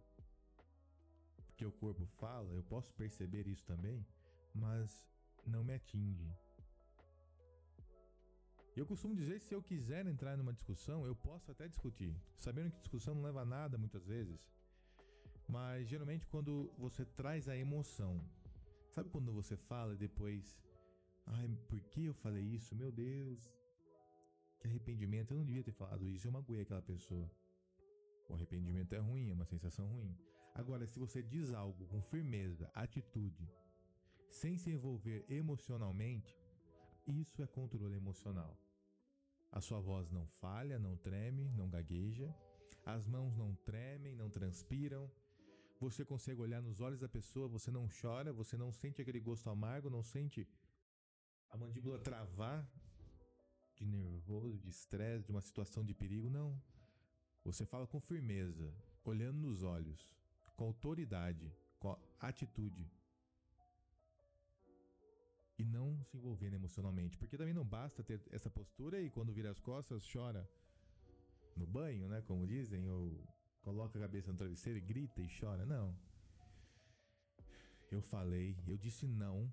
que 1.58 1.66
o 1.66 1.72
corpo 1.72 2.06
fala, 2.20 2.52
eu 2.54 2.64
posso 2.64 2.94
perceber 2.94 3.48
isso 3.48 3.66
também, 3.66 4.06
mas 4.54 5.06
não 5.46 5.64
me 5.64 5.74
atinge. 5.74 6.30
Eu 8.76 8.86
costumo 8.86 9.14
dizer 9.14 9.40
se 9.40 9.54
eu 9.54 9.62
quiser 9.62 10.08
entrar 10.08 10.38
numa 10.38 10.54
discussão, 10.54 11.06
eu 11.06 11.16
posso 11.16 11.52
até 11.52 11.68
discutir, 11.68 12.16
sabendo 12.38 12.72
que 12.72 12.80
discussão 12.80 13.14
não 13.14 13.24
leva 13.24 13.42
a 13.42 13.46
nada 13.46 13.78
muitas 13.78 14.06
vezes. 14.06 14.40
Mas 15.48 15.88
geralmente 15.88 16.26
quando 16.26 16.72
você 16.78 17.04
traz 17.06 17.50
a 17.50 17.58
emoção, 17.58 18.24
sabe 18.90 19.10
quando 19.10 19.34
você 19.34 19.58
fala 19.58 19.94
e 19.94 19.98
depois, 19.98 20.58
ai, 21.26 21.48
por 21.68 21.82
que 21.82 22.06
eu 22.06 22.14
falei 22.14 22.44
isso? 22.44 22.76
Meu 22.76 22.92
Deus, 22.92 23.52
que 24.62 24.68
arrependimento, 24.68 25.32
eu 25.32 25.38
não 25.38 25.46
devia 25.46 25.64
ter 25.64 25.72
falado 25.72 26.08
isso, 26.08 26.28
eu 26.28 26.32
magoei 26.32 26.62
aquela 26.62 26.82
pessoa. 26.82 27.30
O 28.30 28.36
arrependimento 28.36 28.94
é 28.94 29.00
ruim, 29.00 29.30
é 29.32 29.34
uma 29.34 29.46
sensação 29.46 29.88
ruim. 29.88 30.16
Agora, 30.54 30.86
se 30.86 31.00
você 31.00 31.24
diz 31.24 31.52
algo 31.52 31.88
com 31.88 32.02
firmeza, 32.02 32.70
atitude, 32.74 33.50
sem 34.30 34.58
se 34.58 34.70
envolver 34.70 35.26
emocionalmente, 35.28 36.38
isso 37.08 37.42
é 37.42 37.48
controle 37.48 37.96
emocional. 37.96 38.56
A 39.52 39.60
sua 39.60 39.80
voz 39.80 40.12
não 40.12 40.26
falha, 40.28 40.78
não 40.78 40.96
treme, 40.96 41.50
não 41.50 41.68
gagueja, 41.68 42.34
as 42.86 43.08
mãos 43.08 43.36
não 43.36 43.56
tremem, 43.56 44.16
não 44.16 44.30
transpiram. 44.30 45.12
Você 45.80 46.06
consegue 46.06 46.40
olhar 46.40 46.62
nos 46.62 46.80
olhos 46.80 47.00
da 47.00 47.10
pessoa, 47.10 47.48
você 47.48 47.72
não 47.72 47.88
chora, 48.00 48.32
você 48.32 48.56
não 48.56 48.72
sente 48.72 49.02
aquele 49.02 49.20
gosto 49.20 49.50
amargo, 49.50 49.90
não 49.90 50.04
sente 50.04 50.48
a 51.50 51.58
mandíbula 51.58 51.98
travar 52.00 52.66
de 53.82 53.98
nervoso, 53.98 54.60
de 54.60 54.70
estresse, 54.70 55.26
de 55.26 55.32
uma 55.32 55.42
situação 55.42 55.84
de 55.84 55.94
perigo, 55.94 56.30
não. 56.30 56.62
Você 57.44 57.66
fala 57.66 57.88
com 57.88 58.00
firmeza, 58.00 58.72
olhando 59.04 59.40
nos 59.40 59.64
olhos, 59.64 60.08
com 60.56 60.66
autoridade, 60.66 61.52
com 61.80 61.98
atitude 62.20 62.88
e 65.58 65.66
não 65.66 66.04
se 66.04 66.18
envolvendo 66.18 66.56
emocionalmente. 66.56 67.18
Porque 67.18 67.38
também 67.38 67.54
não 67.54 67.66
basta 67.66 68.04
ter 68.04 68.22
essa 68.32 68.50
postura 68.50 69.02
e 69.02 69.10
quando 69.10 69.34
vira 69.34 69.50
as 69.50 69.60
costas 69.60 70.08
chora 70.12 70.48
no 71.56 71.66
banho, 71.66 72.08
né? 72.08 72.22
Como 72.22 72.46
dizem, 72.46 72.88
ou 72.88 73.28
coloca 73.62 73.98
a 73.98 74.02
cabeça 74.02 74.32
no 74.32 74.38
travesseiro 74.38 74.78
e 74.78 74.82
grita 74.82 75.22
e 75.22 75.28
chora. 75.40 75.66
Não. 75.66 75.96
Eu 77.90 78.02
falei, 78.02 78.56
eu 78.68 78.78
disse 78.78 79.08
não. 79.08 79.52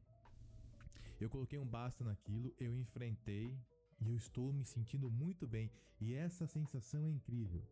Eu 1.19 1.31
coloquei 1.31 1.59
um 1.59 1.67
basta 1.67 2.05
naquilo, 2.05 2.55
eu 2.59 2.77
enfrentei 2.77 3.59
e 4.01 4.09
eu 4.09 4.17
estou 4.17 4.53
me 4.53 4.65
sentindo 4.65 5.11
muito 5.11 5.47
bem. 5.47 5.71
E 6.01 6.15
essa 6.15 6.47
sensação 6.47 7.07
é 7.07 7.11
incrível. 7.11 7.63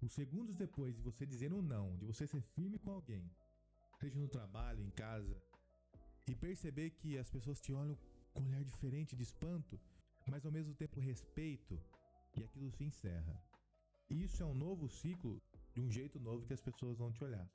Os 0.00 0.12
segundos 0.12 0.56
depois 0.56 0.94
de 0.94 1.02
você 1.02 1.26
dizer 1.26 1.52
um 1.52 1.62
não, 1.62 1.96
de 1.96 2.04
você 2.04 2.26
ser 2.26 2.42
firme 2.42 2.78
com 2.78 2.90
alguém, 2.90 3.28
seja 3.98 4.18
no 4.18 4.28
trabalho, 4.28 4.82
em 4.82 4.90
casa, 4.90 5.36
e 6.28 6.34
perceber 6.34 6.90
que 6.90 7.18
as 7.18 7.30
pessoas 7.30 7.60
te 7.60 7.72
olham 7.72 7.98
com 8.32 8.42
um 8.42 8.48
olhar 8.48 8.64
diferente 8.64 9.16
de 9.16 9.22
espanto, 9.22 9.80
mas 10.26 10.44
ao 10.44 10.52
mesmo 10.52 10.74
tempo 10.74 11.00
respeito, 11.00 11.80
e 12.36 12.44
aquilo 12.44 12.70
se 12.70 12.84
encerra. 12.84 13.42
Isso 14.10 14.42
é 14.42 14.46
um 14.46 14.54
novo 14.54 14.88
ciclo 14.88 15.42
de 15.74 15.80
um 15.80 15.90
jeito 15.90 16.20
novo 16.20 16.46
que 16.46 16.52
as 16.52 16.60
pessoas 16.60 16.98
vão 16.98 17.10
te 17.10 17.24
olhar. 17.24 17.48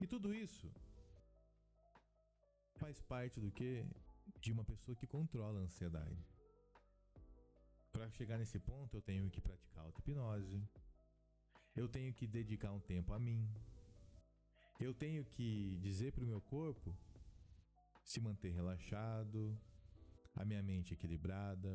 E 0.00 0.06
tudo 0.06 0.32
isso 0.32 0.70
faz 2.78 3.00
parte 3.02 3.40
do 3.40 3.50
que 3.50 3.84
de 4.40 4.52
uma 4.52 4.64
pessoa 4.64 4.96
que 4.96 5.06
controla 5.06 5.60
a 5.60 5.62
ansiedade. 5.64 6.24
Para 7.92 8.10
chegar 8.10 8.38
nesse 8.38 8.58
ponto, 8.58 8.96
eu 8.96 9.02
tenho 9.02 9.28
que 9.30 9.40
praticar 9.40 9.84
auto-hipnose. 9.84 10.62
Eu 11.74 11.88
tenho 11.88 12.12
que 12.14 12.26
dedicar 12.26 12.72
um 12.72 12.80
tempo 12.80 13.12
a 13.12 13.18
mim, 13.18 13.40
eu 14.80 14.94
tenho 14.94 15.24
que 15.24 15.76
dizer 15.78 16.12
para 16.12 16.24
o 16.24 16.26
meu 16.26 16.40
corpo 16.40 16.96
se 18.04 18.20
manter 18.20 18.50
relaxado, 18.50 19.40
a 20.34 20.44
minha 20.44 20.62
mente 20.62 20.94
equilibrada. 20.94 21.70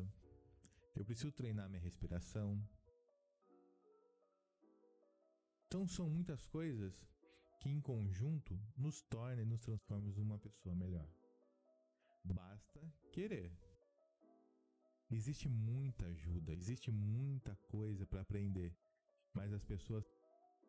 Eu 0.94 1.04
preciso 1.04 1.30
treinar 1.32 1.68
minha 1.68 1.82
respiração. 1.82 2.48
Então 5.66 5.86
são 5.86 6.08
muitas 6.08 6.46
coisas 6.46 6.94
que 7.64 7.70
em 7.70 7.80
conjunto 7.80 8.60
nos 8.76 9.00
tornam 9.14 9.42
e 9.42 9.46
nos 9.46 9.62
transformam 9.62 10.10
em 10.10 10.20
uma 10.20 10.38
pessoa 10.38 10.74
melhor. 10.76 11.08
Basta 12.22 12.80
querer. 13.10 13.50
Existe 15.10 15.48
muita 15.48 16.04
ajuda, 16.06 16.52
existe 16.52 16.90
muita 16.90 17.56
coisa 17.68 18.04
para 18.06 18.20
aprender, 18.20 18.76
mas 19.32 19.50
as 19.50 19.64
pessoas 19.64 20.04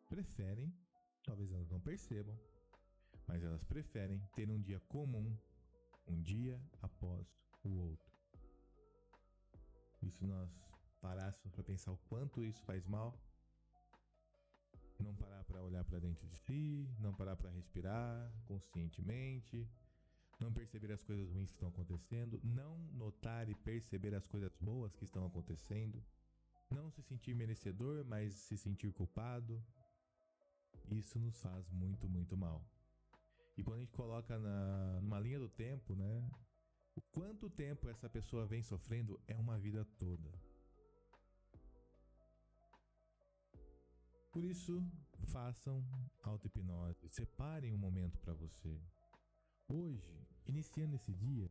preferem 0.08 0.72
Talvez 1.26 1.50
elas 1.50 1.68
não 1.68 1.80
percebam, 1.80 2.38
mas 3.26 3.42
elas 3.42 3.64
preferem 3.64 4.22
ter 4.36 4.48
um 4.48 4.60
dia 4.60 4.78
comum, 4.88 5.36
um 6.06 6.22
dia 6.22 6.56
após 6.80 7.26
o 7.64 7.70
outro. 7.80 8.12
E 10.00 10.08
se 10.08 10.24
nós 10.24 10.48
parássemos 11.00 11.52
para 11.52 11.64
pensar 11.64 11.90
o 11.90 11.96
quanto 12.08 12.44
isso 12.44 12.62
faz 12.62 12.86
mal, 12.86 13.12
não 15.02 15.14
parar 15.14 15.44
para 15.44 15.62
olhar 15.62 15.84
para 15.84 15.98
dentro 15.98 16.26
de 16.28 16.36
si, 16.36 16.88
não 16.98 17.14
parar 17.14 17.36
para 17.36 17.50
respirar 17.50 18.32
conscientemente, 18.44 19.68
não 20.40 20.52
perceber 20.52 20.92
as 20.92 21.02
coisas 21.02 21.30
ruins 21.30 21.50
que 21.50 21.56
estão 21.56 21.68
acontecendo, 21.68 22.40
não 22.42 22.78
notar 22.92 23.48
e 23.48 23.54
perceber 23.54 24.14
as 24.14 24.26
coisas 24.26 24.54
boas 24.60 24.94
que 24.94 25.04
estão 25.04 25.26
acontecendo, 25.26 26.02
não 26.70 26.90
se 26.90 27.02
sentir 27.02 27.34
merecedor, 27.34 28.04
mas 28.04 28.34
se 28.34 28.56
sentir 28.56 28.92
culpado, 28.92 29.62
isso 30.90 31.18
nos 31.18 31.40
faz 31.40 31.68
muito, 31.70 32.08
muito 32.08 32.36
mal. 32.36 32.64
E 33.56 33.62
quando 33.62 33.76
a 33.76 33.80
gente 33.80 33.92
coloca 33.92 34.38
na, 34.38 35.00
numa 35.00 35.18
linha 35.18 35.38
do 35.38 35.48
tempo, 35.48 35.94
né? 35.94 36.28
O 36.94 37.00
quanto 37.00 37.50
tempo 37.50 37.88
essa 37.88 38.08
pessoa 38.08 38.46
vem 38.46 38.62
sofrendo 38.62 39.20
é 39.26 39.36
uma 39.36 39.58
vida 39.58 39.84
toda. 39.98 40.30
Por 44.36 44.44
isso, 44.44 44.84
façam 45.28 45.82
auto-hipnose, 46.22 47.08
separem 47.08 47.72
um 47.72 47.78
momento 47.78 48.18
para 48.18 48.34
você. 48.34 48.78
Hoje, 49.66 50.14
iniciando 50.44 50.94
esse 50.94 51.10
dia, 51.10 51.50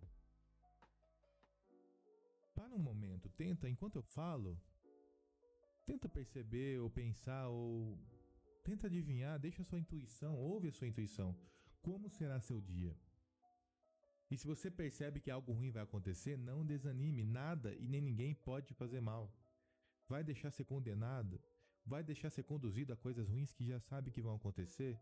para 2.54 2.76
um 2.76 2.78
momento, 2.78 3.28
tenta, 3.28 3.68
enquanto 3.68 3.96
eu 3.96 4.04
falo, 4.04 4.62
tenta 5.84 6.08
perceber 6.08 6.80
ou 6.80 6.88
pensar 6.88 7.48
ou 7.48 7.98
tenta 8.64 8.86
adivinhar, 8.86 9.40
deixa 9.40 9.64
a 9.64 9.66
sua 9.66 9.80
intuição, 9.80 10.38
ouve 10.38 10.68
a 10.68 10.72
sua 10.72 10.88
intuição. 10.88 11.36
Como 11.82 12.08
será 12.08 12.40
seu 12.40 12.62
dia? 12.62 12.96
E 14.30 14.38
se 14.38 14.46
você 14.46 14.70
percebe 14.70 15.20
que 15.20 15.32
algo 15.32 15.54
ruim 15.54 15.72
vai 15.72 15.82
acontecer, 15.82 16.38
não 16.38 16.64
desanime, 16.64 17.24
nada 17.24 17.74
e 17.74 17.88
nem 17.88 18.00
ninguém 18.00 18.36
pode 18.36 18.76
fazer 18.76 19.02
mal. 19.02 19.34
Vai 20.08 20.24
deixar 20.24 20.52
ser 20.52 20.66
condenado? 20.66 21.42
Vai 21.86 22.04
deixar 22.04 22.30
ser 22.32 22.44
conduzido 22.44 22.92
a 22.92 22.98
coisas 22.98 23.28
ruins 23.28 23.54
que 23.54 23.64
já 23.66 23.80
sabe 23.80 24.12
que 24.12 24.22
vão 24.22 24.36
acontecer? 24.36 25.00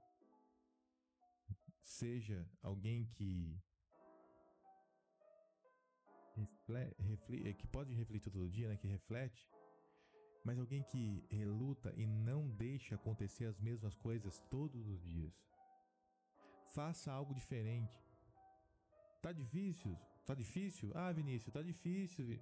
Seja 1.81 2.45
alguém 2.61 3.05
que 3.05 3.57
reflete, 6.99 7.53
que 7.53 7.67
pode 7.67 7.93
refletir 7.93 8.31
todo 8.31 8.49
dia, 8.49 8.67
né, 8.67 8.75
que 8.77 8.87
reflete, 8.87 9.49
mas 10.43 10.59
alguém 10.59 10.83
que 10.83 11.25
reluta 11.29 11.93
e 11.95 12.05
não 12.05 12.49
deixa 12.49 12.95
acontecer 12.95 13.45
as 13.45 13.59
mesmas 13.59 13.95
coisas 13.95 14.39
todos 14.49 14.87
os 14.87 15.01
dias. 15.01 15.33
Faça 16.73 17.11
algo 17.11 17.33
diferente. 17.33 17.97
Tá 19.21 19.31
difícil? 19.31 19.97
Tá 20.25 20.33
difícil? 20.33 20.91
Ah, 20.95 21.11
Vinícius, 21.11 21.53
tá 21.53 21.61
difícil. 21.61 22.39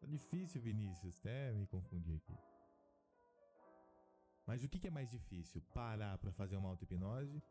Tá 0.00 0.06
difícil, 0.06 0.60
Vinícius. 0.60 1.18
Até 1.18 1.52
me 1.52 1.66
confundi 1.66 2.14
aqui. 2.14 2.36
Mas 4.46 4.62
o 4.62 4.68
que 4.68 4.86
é 4.86 4.90
mais 4.90 5.10
difícil? 5.10 5.60
Parar 5.74 6.16
para 6.18 6.30
fazer 6.30 6.56
uma 6.56 6.68
auto-hipnose 6.68 7.42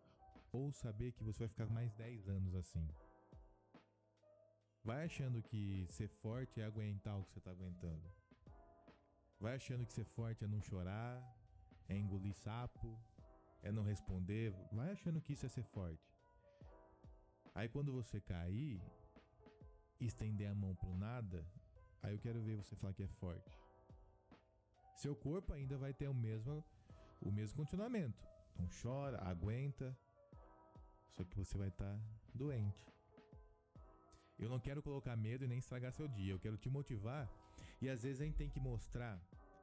ou 0.52 0.72
saber 0.72 1.12
que 1.12 1.24
você 1.24 1.40
vai 1.40 1.48
ficar 1.50 1.68
mais 1.70 1.94
10 1.94 2.30
anos 2.30 2.56
assim? 2.56 2.88
Vai 4.84 5.04
achando 5.04 5.42
que 5.42 5.86
ser 5.90 6.08
forte 6.08 6.62
é 6.62 6.64
aguentar 6.64 7.20
o 7.20 7.24
que 7.24 7.34
você 7.34 7.42
tá 7.42 7.52
aguentando. 7.52 8.08
Vai 9.40 9.56
achando 9.56 9.86
que 9.86 9.92
ser 9.92 10.06
forte 10.06 10.46
é 10.46 10.48
não 10.48 10.62
chorar, 10.62 11.22
é 11.90 11.98
engolir 11.98 12.34
sapo, 12.34 12.98
é 13.62 13.72
não 13.72 13.84
responder. 13.84 14.54
Vai 14.72 14.92
achando 14.92 15.20
que 15.20 15.34
isso 15.34 15.46
é 15.46 15.50
ser 15.50 15.64
forte. 15.64 16.16
Aí 17.54 17.68
quando 17.68 17.92
você 17.92 18.22
cair, 18.22 18.82
estender 20.00 20.50
a 20.50 20.56
mão 20.56 20.76
pro 20.76 20.96
nada, 20.96 21.46
aí 22.06 22.16
eu 22.16 22.20
quero 22.20 22.40
ver 22.42 22.56
você 22.56 22.76
falar 22.76 22.94
que 22.94 23.04
é 23.04 23.08
forte. 23.08 23.60
Seu 24.96 25.16
corpo 25.16 25.54
ainda 25.54 25.78
vai 25.78 25.94
ter 25.94 26.08
o 26.08 26.14
mesmo, 26.14 26.64
o 27.22 27.32
mesmo 27.32 27.58
continuamento. 27.58 28.24
Então 28.54 28.68
chora, 28.82 29.18
aguenta, 29.24 29.98
só 31.12 31.24
que 31.24 31.36
você 31.36 31.58
vai 31.58 31.68
estar 31.70 31.94
tá 31.94 32.00
doente. 32.34 32.86
Eu 34.38 34.50
não 34.50 34.60
quero 34.60 34.82
colocar 34.82 35.16
medo 35.16 35.46
e 35.46 35.48
nem 35.48 35.58
estragar 35.58 35.92
seu 35.94 36.08
dia. 36.08 36.34
Eu 36.34 36.40
quero 36.40 36.58
te 36.58 36.70
motivar. 36.70 37.30
E 37.82 37.90
às 37.90 38.04
vezes 38.04 38.22
a 38.22 38.26
gente 38.26 38.36
tem 38.36 38.50
que 38.50 38.60
mostrar. 38.60 39.20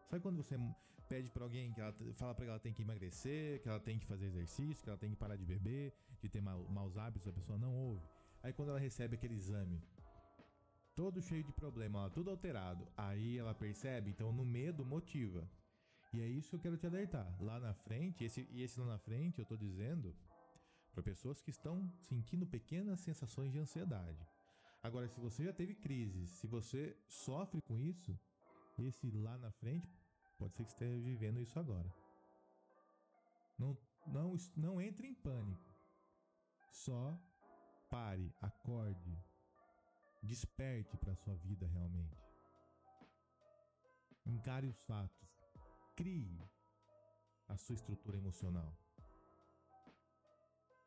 Sabe 0.09 0.23
quando 0.23 0.37
você 0.37 0.57
pede 1.09 1.31
para 1.31 1.45
alguém 1.45 1.73
que 1.73 1.81
ela 1.81 1.93
fala 2.15 2.35
para 2.35 2.47
ela 2.47 2.59
tem 2.59 2.73
que 2.73 2.83
emagrecer, 2.83 3.61
que 3.61 3.69
ela 3.69 3.81
tem 3.81 3.99
que 3.99 4.07
fazer 4.07 4.27
exercício, 4.27 4.83
que 4.83 4.89
ela 4.89 4.99
tem 4.99 5.11
que 5.11 5.17
parar 5.17 5.37
de 5.37 5.45
beber, 5.45 5.93
de 6.21 6.29
ter 6.29 6.41
maus 6.41 6.97
hábitos, 6.97 7.29
a 7.29 7.33
pessoa 7.33 7.59
não 7.59 7.75
ouve. 7.75 8.03
Aí 8.43 8.53
quando 8.53 8.71
ela 8.71 8.79
recebe 8.79 9.15
aquele 9.17 9.35
exame, 9.35 9.81
todo 11.03 11.21
cheio 11.21 11.43
de 11.43 11.53
problema, 11.53 12.09
tudo 12.11 12.31
alterado, 12.31 12.87
aí 12.97 13.37
ela 13.37 13.53
percebe, 13.53 14.09
então 14.09 14.33
no 14.33 14.45
medo 14.45 14.85
motiva. 14.85 15.43
E 16.15 16.21
é 16.21 16.29
isso 16.29 16.51
que 16.51 16.55
eu 16.55 16.61
quero 16.61 16.77
te 16.77 16.87
alertar. 16.87 17.27
Lá 17.41 17.59
na 17.59 17.75
frente, 17.75 18.23
esse, 18.23 18.47
e 18.53 18.63
esse 18.63 18.79
lá 18.79 18.87
na 18.87 18.99
frente 18.99 19.41
eu 19.41 19.45
tô 19.45 19.57
dizendo 19.57 20.15
para 20.93 21.03
pessoas 21.03 21.43
que 21.43 21.51
estão 21.51 21.93
sentindo 21.99 22.47
pequenas 22.47 23.01
sensações 23.01 23.51
de 23.51 23.59
ansiedade. 23.59 24.25
Agora, 24.81 25.09
se 25.09 25.19
você 25.19 25.43
já 25.43 25.53
teve 25.53 25.75
crise, 25.75 26.29
se 26.29 26.47
você 26.47 26.97
sofre 27.09 27.61
com 27.63 27.77
isso, 27.81 28.17
esse 28.79 29.11
lá 29.11 29.37
na 29.39 29.51
frente 29.51 29.89
Pode 30.39 30.55
ser 30.55 30.65
que 30.65 30.71
esteja 30.71 31.01
vivendo 31.01 31.41
isso 31.41 31.59
agora. 31.59 31.93
Não, 33.59 33.77
não, 34.07 34.37
não 34.57 34.81
entre 34.81 35.07
em 35.07 35.15
pânico. 35.15 35.73
Só 36.71 37.17
pare, 37.89 38.33
acorde, 38.41 39.17
desperte 40.23 40.97
para 40.97 41.13
a 41.13 41.17
sua 41.17 41.35
vida 41.37 41.67
realmente. 41.67 42.17
Encare 44.25 44.67
os 44.67 44.81
fatos. 44.83 45.29
Crie 45.97 46.41
a 47.49 47.57
sua 47.57 47.75
estrutura 47.75 48.17
emocional. 48.17 48.77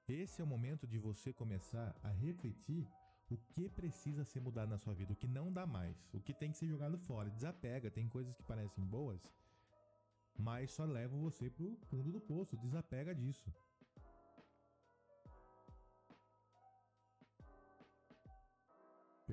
Esse 0.08 0.42
é 0.42 0.44
o 0.44 0.48
momento 0.48 0.88
de 0.88 0.98
você 0.98 1.34
começar 1.34 1.96
a 2.04 2.10
refletir 2.10 2.88
o 3.30 3.38
que 3.38 3.68
precisa 3.70 4.24
ser 4.24 4.40
mudado 4.40 4.70
na 4.70 4.78
sua 4.78 4.94
vida, 4.94 5.14
o 5.14 5.16
que 5.16 5.28
não 5.28 5.52
dá 5.52 5.66
mais, 5.66 5.98
o 6.14 6.20
que 6.20 6.34
tem 6.34 6.52
que 6.52 6.58
ser 6.58 6.68
jogado 6.68 6.98
fora. 6.98 7.30
Desapega, 7.30 7.90
tem 7.90 8.08
coisas 8.08 8.36
que 8.36 8.44
parecem 8.44 8.86
boas 8.86 9.22
mas 10.38 10.72
só 10.72 10.84
levam 10.86 11.22
você 11.22 11.50
pro 11.50 11.78
fundo 11.86 12.12
do 12.12 12.20
poço. 12.20 12.58
Desapega 12.58 13.14
disso. 13.16 13.54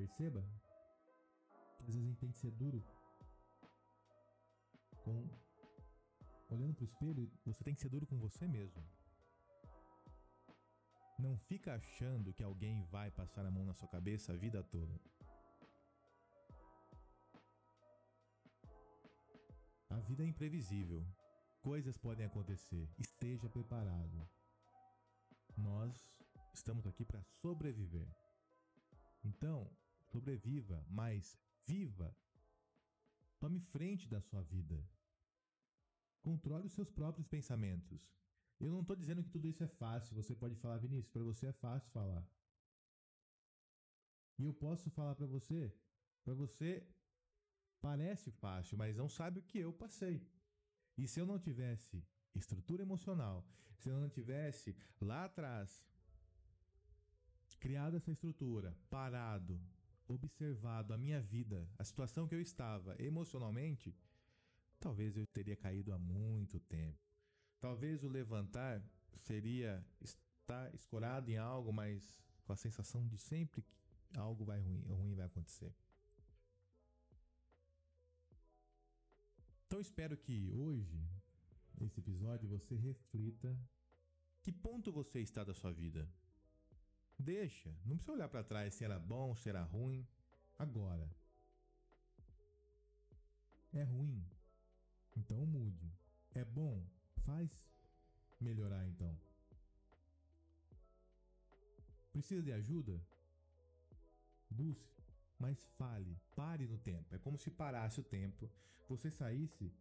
Perceba 0.03 0.45
que 1.79 1.85
às 1.85 1.95
vezes 1.95 2.03
a 2.03 2.09
gente 2.09 2.19
tem 2.19 2.33
que 2.33 2.39
ser 2.39 2.51
duro. 2.51 2.83
Com 5.05 5.31
olhando 6.51 6.75
pro 6.75 6.85
espelho, 6.85 7.31
você 7.45 7.63
tem 7.63 7.73
que 7.73 7.81
ser 7.81 7.89
duro 7.89 8.05
com 8.05 8.19
você 8.19 8.49
mesmo. 8.49 8.83
Não 11.21 11.39
fica 11.39 11.77
achando 11.77 12.35
que 12.35 12.43
alguém 12.43 12.83
vai 12.87 13.13
passar 13.13 13.47
a 13.47 13.51
mão 13.51 13.65
na 13.65 13.75
sua 13.75 13.89
cabeça 13.89 14.33
a 14.33 14.37
vida 14.37 14.61
toda. 14.65 15.01
A 19.89 20.01
vida 20.01 20.25
é 20.25 20.27
imprevisível. 20.27 21.07
Coisas 21.61 21.97
podem 21.97 22.27
acontecer. 22.27 22.91
Esteja 22.99 23.49
preparado. 23.49 24.29
Nós 25.57 25.95
estamos 26.53 26.89
aqui 26.89 27.05
para 27.05 27.23
sobreviver. 27.23 28.09
Então, 29.25 29.71
sobreviva, 30.13 30.79
mas 30.89 31.39
viva. 31.67 32.09
Tome 33.41 33.61
frente 33.75 34.09
da 34.09 34.21
sua 34.21 34.43
vida. 34.43 34.79
Controle 36.29 36.67
os 36.67 36.73
seus 36.73 36.91
próprios 36.91 37.27
pensamentos. 37.27 38.01
Eu 38.61 38.71
não 38.71 38.83
estou 38.83 38.97
dizendo 39.03 39.23
que 39.25 39.31
tudo 39.31 39.49
isso 39.49 39.65
é 39.65 39.71
fácil. 39.83 40.15
Você 40.21 40.35
pode 40.43 40.55
falar, 40.63 40.79
Vinícius, 40.79 41.13
para 41.13 41.23
você 41.31 41.47
é 41.47 41.53
fácil 41.53 41.91
falar. 41.91 42.25
E 44.39 44.45
eu 44.45 44.55
posso 44.55 44.91
falar 44.91 45.15
para 45.17 45.27
você, 45.27 45.61
para 46.25 46.35
você 46.35 46.69
Parece 47.83 48.31
fácil, 48.31 48.79
mas 48.79 48.97
não 48.97 49.09
sabe 49.09 49.41
o 49.41 49.43
que 49.43 49.59
eu 49.59 49.73
passei. 49.73 50.25
E 50.97 51.09
se 51.09 51.19
eu 51.19 51.27
não 51.27 51.37
tivesse 51.37 52.01
estrutura 52.33 52.83
emocional, 52.83 53.45
se 53.77 53.89
eu 53.89 54.01
não 54.01 54.09
tivesse 54.09 54.77
lá 55.01 55.25
atrás 55.25 55.85
criado 57.59 57.97
essa 57.97 58.13
estrutura, 58.13 58.77
parado, 58.89 59.61
observado 60.07 60.93
a 60.93 60.99
minha 60.99 61.21
vida, 61.21 61.69
a 61.79 61.85
situação 61.85 62.27
que 62.27 62.35
eu 62.35 62.41
estava 62.41 62.95
emocionalmente, 63.03 63.95
talvez 64.79 65.17
eu 65.17 65.27
teria 65.27 65.57
caído 65.57 65.93
há 65.93 65.99
muito 65.99 66.59
tempo. 66.61 66.99
Talvez 67.61 68.03
o 68.03 68.09
levantar 68.09 68.83
seria 69.17 69.85
estar 70.01 70.75
escorado 70.75 71.31
em 71.31 71.37
algo, 71.37 71.73
mas 71.73 72.21
com 72.45 72.53
a 72.53 72.57
sensação 72.57 73.07
de 73.07 73.17
sempre 73.17 73.63
que 73.63 74.19
algo 74.19 74.45
vai 74.45 74.61
ruim, 74.61 74.83
ruim 74.89 75.15
vai 75.15 75.27
acontecer. 75.27 75.73
Então 79.67 79.81
espero 79.81 80.17
que 80.19 80.51
hoje, 80.51 81.09
nesse 81.81 82.01
episódio, 82.01 82.49
você 82.49 82.75
reflita 82.75 83.57
que 84.43 84.53
ponto 84.53 84.93
você 84.93 85.21
está 85.21 85.45
da 85.45 85.55
sua 85.55 85.73
vida. 85.73 86.07
Deixa, 87.23 87.71
não 87.85 87.97
precisa 87.97 88.13
olhar 88.13 88.29
para 88.29 88.43
trás 88.45 88.75
se 88.75 88.85
era 88.85 88.99
bom, 88.99 89.35
se 89.35 89.49
era 89.49 89.63
ruim. 89.63 90.07
Agora. 90.59 91.09
É 93.73 93.83
ruim. 93.83 94.25
Então 95.17 95.47
mude. 95.47 95.93
É 96.35 96.45
bom, 96.45 96.85
faz 97.25 97.51
melhorar 98.41 98.87
então. 98.87 99.17
Precisa 102.13 102.43
de 102.43 102.53
ajuda? 102.53 103.01
Busque 104.51 104.93
mas 105.43 105.67
fale, 105.77 106.17
pare 106.37 106.69
no 106.69 106.79
tempo. 106.79 107.13
É 107.13 107.19
como 107.19 107.37
se 107.37 107.51
parasse 107.51 108.01
o 108.01 108.05
tempo, 108.05 108.49
você 108.89 109.11
saísse 109.11 109.73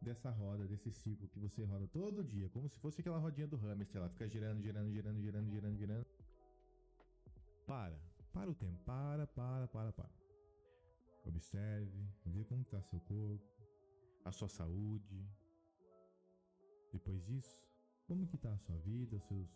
dessa 0.00 0.30
roda, 0.30 0.66
desse 0.66 0.90
ciclo 0.90 1.28
que 1.28 1.38
você 1.38 1.62
roda 1.62 1.86
todo 1.86 2.24
dia, 2.24 2.48
como 2.48 2.68
se 2.68 2.76
fosse 2.78 3.00
aquela 3.00 3.18
rodinha 3.18 3.46
do 3.46 3.56
hamster 3.56 4.00
lá, 4.02 4.08
fica 4.08 4.28
girando, 4.28 4.60
girando, 4.60 4.90
girando, 4.90 5.20
girando, 5.20 5.48
girando, 5.48 5.76
girando. 5.78 6.06
Para, 7.70 7.96
para 8.32 8.50
o 8.50 8.54
tempo, 8.56 8.80
para, 8.84 9.28
para, 9.28 9.68
para, 9.68 9.92
para. 9.92 10.10
Observe, 11.24 12.04
vê 12.26 12.44
como 12.44 12.62
está 12.62 12.82
seu 12.82 12.98
corpo, 12.98 13.46
a 14.24 14.32
sua 14.32 14.48
saúde. 14.48 15.24
depois 16.92 17.24
disso, 17.26 17.62
como 18.08 18.26
que 18.26 18.36
tá 18.36 18.52
a 18.52 18.58
sua 18.58 18.76
vida, 18.78 19.20
seus, 19.20 19.48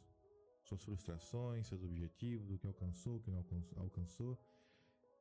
suas 0.62 0.85
frustrações, 0.85 1.66
seus 1.66 1.83
objetivos, 1.83 2.53
o 2.53 2.57
que 2.57 2.68
alcançou, 2.68 3.16
o 3.16 3.20
que 3.20 3.33
não 3.33 3.44
alcançou. 3.79 4.38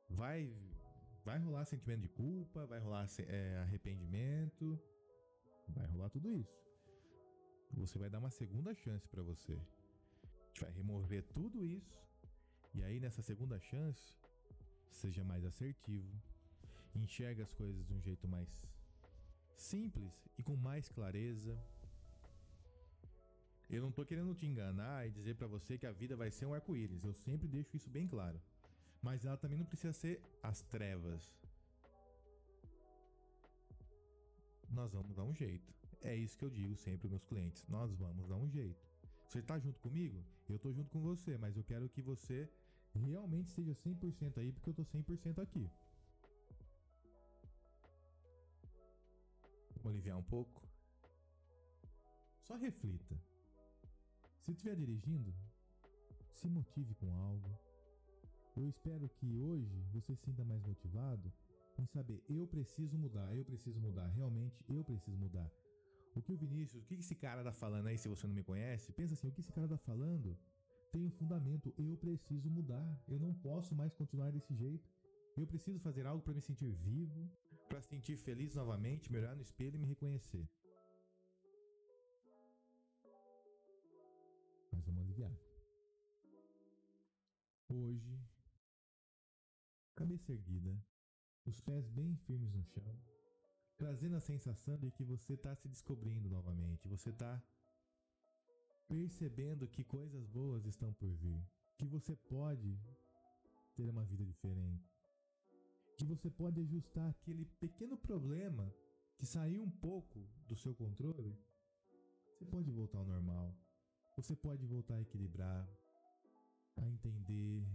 Vai, 0.08 0.54
vai 1.24 1.40
rolar 1.40 1.64
sentimento 1.64 2.02
de 2.02 2.08
culpa, 2.10 2.64
vai 2.64 2.78
rolar 2.78 3.08
é, 3.26 3.58
arrependimento, 3.62 4.80
vai 5.66 5.86
rolar 5.88 6.10
tudo 6.10 6.32
isso. 6.32 6.64
Você 7.72 7.98
vai 7.98 8.08
dar 8.08 8.20
uma 8.20 8.30
segunda 8.30 8.72
chance 8.72 9.08
para 9.08 9.24
você. 9.24 9.60
Vai 10.60 10.70
remover 10.70 11.24
tudo 11.24 11.64
isso 11.64 12.04
e 12.74 12.82
aí 12.82 12.98
nessa 12.98 13.22
segunda 13.22 13.58
chance, 13.60 14.16
seja 14.90 15.22
mais 15.22 15.44
assertivo, 15.44 16.12
enxerga 16.94 17.42
as 17.42 17.52
coisas 17.52 17.86
de 17.86 17.92
um 17.92 18.00
jeito 18.00 18.26
mais 18.28 18.50
simples 19.56 20.12
e 20.36 20.42
com 20.42 20.56
mais 20.56 20.88
clareza. 20.88 21.56
Eu 23.70 23.82
não 23.82 23.90
tô 23.90 24.04
querendo 24.04 24.34
te 24.34 24.46
enganar 24.46 25.06
e 25.06 25.10
dizer 25.10 25.34
para 25.36 25.46
você 25.46 25.78
que 25.78 25.86
a 25.86 25.92
vida 25.92 26.16
vai 26.16 26.30
ser 26.30 26.46
um 26.46 26.54
arco-íris. 26.54 27.04
Eu 27.04 27.14
sempre 27.14 27.48
deixo 27.48 27.76
isso 27.76 27.88
bem 27.88 28.06
claro. 28.06 28.40
Mas 29.02 29.24
ela 29.24 29.36
também 29.36 29.58
não 29.58 29.66
precisa 29.66 29.92
ser 29.92 30.20
as 30.42 30.62
trevas. 30.62 31.34
Nós 34.70 34.92
vamos 34.92 35.14
dar 35.14 35.24
um 35.24 35.34
jeito. 35.34 35.72
É 36.02 36.14
isso 36.14 36.36
que 36.36 36.44
eu 36.44 36.50
digo 36.50 36.76
sempre 36.76 37.06
aos 37.06 37.10
meus 37.10 37.24
clientes. 37.24 37.66
Nós 37.68 37.94
vamos 37.94 38.28
dar 38.28 38.36
um 38.36 38.48
jeito. 38.48 38.84
Você 39.26 39.42
tá 39.42 39.58
junto 39.58 39.80
comigo? 39.80 40.22
Eu 40.48 40.58
tô 40.58 40.72
junto 40.72 40.90
com 40.90 41.00
você, 41.00 41.38
mas 41.38 41.56
eu 41.56 41.64
quero 41.64 41.88
que 41.88 42.02
você 42.02 42.48
realmente 43.00 43.48
esteja 43.48 43.74
100% 43.74 44.38
aí, 44.38 44.52
porque 44.52 44.70
eu 44.70 44.74
tô 44.74 44.84
100% 44.84 45.42
aqui. 45.42 45.70
Vamos 49.76 49.86
aliviar 49.86 50.18
um 50.18 50.22
pouco? 50.22 50.62
Só 52.40 52.56
reflita. 52.56 53.18
Se 54.40 54.52
estiver 54.52 54.76
dirigindo, 54.76 55.34
se 56.32 56.48
motive 56.48 56.94
com 56.94 57.12
algo. 57.14 57.58
Eu 58.56 58.68
espero 58.68 59.08
que 59.08 59.34
hoje 59.34 59.82
você 59.92 60.14
se 60.14 60.22
sinta 60.22 60.44
mais 60.44 60.62
motivado 60.62 61.32
em 61.78 61.86
saber, 61.86 62.22
eu 62.28 62.46
preciso 62.46 62.96
mudar, 62.96 63.34
eu 63.34 63.44
preciso 63.44 63.80
mudar, 63.80 64.06
realmente 64.08 64.62
eu 64.68 64.84
preciso 64.84 65.16
mudar. 65.16 65.50
O 66.14 66.22
que 66.22 66.32
o 66.32 66.36
Vinícius, 66.36 66.82
o 66.82 66.86
que 66.86 66.94
esse 66.94 67.14
cara 67.16 67.42
tá 67.42 67.52
falando 67.52 67.88
aí, 67.88 67.98
se 67.98 68.08
você 68.08 68.26
não 68.26 68.34
me 68.34 68.44
conhece? 68.44 68.92
Pensa 68.92 69.14
assim, 69.14 69.26
o 69.26 69.32
que 69.32 69.40
esse 69.40 69.52
cara 69.52 69.66
tá 69.66 69.76
falando 69.76 70.38
tem 70.94 71.04
um 71.04 71.10
fundamento. 71.10 71.74
Eu 71.76 71.96
preciso 71.96 72.48
mudar. 72.48 72.86
Eu 73.08 73.18
não 73.18 73.34
posso 73.46 73.74
mais 73.74 73.92
continuar 74.00 74.30
desse 74.30 74.54
jeito. 74.54 74.88
Eu 75.36 75.44
preciso 75.44 75.80
fazer 75.80 76.06
algo 76.06 76.22
para 76.22 76.34
me 76.34 76.40
sentir 76.40 76.70
vivo, 76.70 77.28
para 77.68 77.82
sentir 77.82 78.16
feliz 78.16 78.54
novamente, 78.54 79.10
me 79.10 79.18
olhar 79.18 79.34
no 79.34 79.42
espelho 79.42 79.74
e 79.74 79.78
me 79.78 79.88
reconhecer. 79.88 80.48
Mas 84.70 84.84
vamos 84.86 85.02
aliviar. 85.02 85.36
Hoje, 87.68 88.16
cabeça 89.96 90.32
erguida, 90.32 90.72
os 91.44 91.60
pés 91.60 91.88
bem 91.88 92.14
firmes 92.18 92.54
no 92.54 92.62
chão, 92.62 92.96
trazendo 93.76 94.14
a 94.14 94.20
sensação 94.20 94.78
de 94.78 94.92
que 94.92 95.02
você 95.02 95.32
está 95.34 95.56
se 95.56 95.68
descobrindo 95.68 96.28
novamente, 96.28 96.86
você 96.86 97.10
está 97.10 97.42
percebendo 98.88 99.68
que 99.68 99.82
coisas 99.84 100.26
boas 100.26 100.64
estão 100.66 100.92
por 100.92 101.12
vir, 101.14 101.42
que 101.78 101.86
você 101.86 102.14
pode 102.16 102.78
ter 103.74 103.88
uma 103.88 104.04
vida 104.04 104.24
diferente, 104.24 104.92
que 105.96 106.04
você 106.04 106.30
pode 106.30 106.60
ajustar 106.60 107.08
aquele 107.10 107.44
pequeno 107.44 107.96
problema 107.96 108.72
que 109.16 109.26
saiu 109.26 109.62
um 109.62 109.70
pouco 109.70 110.28
do 110.46 110.56
seu 110.56 110.74
controle, 110.74 111.36
você 112.32 112.44
pode 112.44 112.70
voltar 112.70 112.98
ao 112.98 113.06
normal, 113.06 113.54
você 114.16 114.34
pode 114.36 114.64
voltar 114.66 114.96
a 114.96 115.02
equilibrar, 115.02 115.68
a 116.76 116.86
entender, 116.86 117.66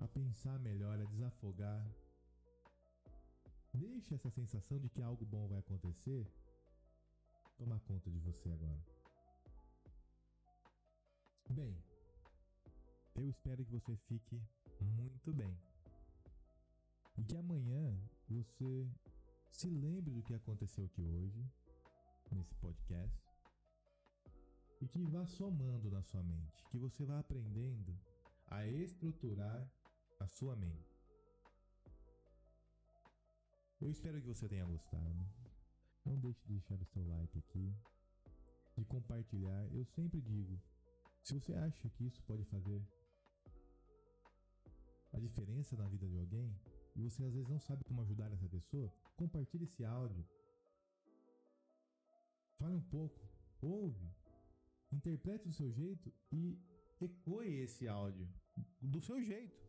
a 0.00 0.08
pensar 0.08 0.58
melhor, 0.58 1.00
a 1.00 1.04
desafogar. 1.04 1.84
Deixe 3.72 4.14
essa 4.14 4.30
sensação 4.30 4.78
de 4.78 4.88
que 4.88 5.02
algo 5.02 5.24
bom 5.24 5.48
vai 5.48 5.58
acontecer 5.58 6.26
tomar 7.56 7.80
conta 7.80 8.10
de 8.10 8.18
você 8.18 8.50
agora. 8.50 8.84
Bem, 11.56 11.74
eu 13.14 13.26
espero 13.30 13.64
que 13.64 13.70
você 13.70 13.96
fique 14.08 14.38
muito 14.78 15.32
bem. 15.32 15.58
E 17.16 17.24
que 17.24 17.34
amanhã 17.34 17.98
você 18.28 18.86
se 19.50 19.70
lembre 19.70 20.12
do 20.12 20.22
que 20.22 20.34
aconteceu 20.34 20.84
aqui 20.84 21.00
hoje, 21.00 21.50
nesse 22.30 22.54
podcast, 22.56 23.18
e 24.82 24.86
que 24.86 25.02
vá 25.06 25.24
somando 25.24 25.90
na 25.90 26.02
sua 26.02 26.22
mente, 26.22 26.62
que 26.68 26.76
você 26.76 27.06
vá 27.06 27.20
aprendendo 27.20 27.98
a 28.48 28.66
estruturar 28.66 29.66
a 30.20 30.26
sua 30.28 30.54
mente. 30.56 30.94
Eu 33.80 33.90
espero 33.90 34.20
que 34.20 34.26
você 34.26 34.46
tenha 34.46 34.66
gostado. 34.66 35.26
Não 36.04 36.18
deixe 36.18 36.42
de 36.42 36.52
deixar 36.52 36.78
o 36.78 36.84
seu 36.84 37.02
like 37.08 37.38
aqui, 37.38 37.74
de 38.76 38.84
compartilhar. 38.84 39.66
Eu 39.72 39.86
sempre 39.86 40.20
digo, 40.20 40.60
se 41.26 41.34
você 41.34 41.52
acha 41.54 41.88
que 41.88 42.04
isso 42.04 42.22
pode 42.22 42.44
fazer 42.44 42.80
a 45.12 45.18
diferença 45.18 45.76
na 45.76 45.88
vida 45.88 46.06
de 46.06 46.16
alguém 46.16 46.56
e 46.94 47.02
você 47.02 47.24
às 47.24 47.34
vezes 47.34 47.48
não 47.48 47.58
sabe 47.58 47.82
como 47.82 48.00
ajudar 48.02 48.30
essa 48.32 48.48
pessoa, 48.48 48.94
compartilhe 49.16 49.64
esse 49.64 49.84
áudio. 49.84 50.24
Fale 52.58 52.76
um 52.76 52.82
pouco, 52.82 53.20
ouve, 53.60 54.08
interprete 54.92 55.48
do 55.48 55.52
seu 55.52 55.68
jeito 55.72 56.14
e 56.30 56.60
ecoe 57.00 57.56
esse 57.56 57.88
áudio 57.88 58.28
do 58.80 59.00
seu 59.00 59.20
jeito. 59.20 59.66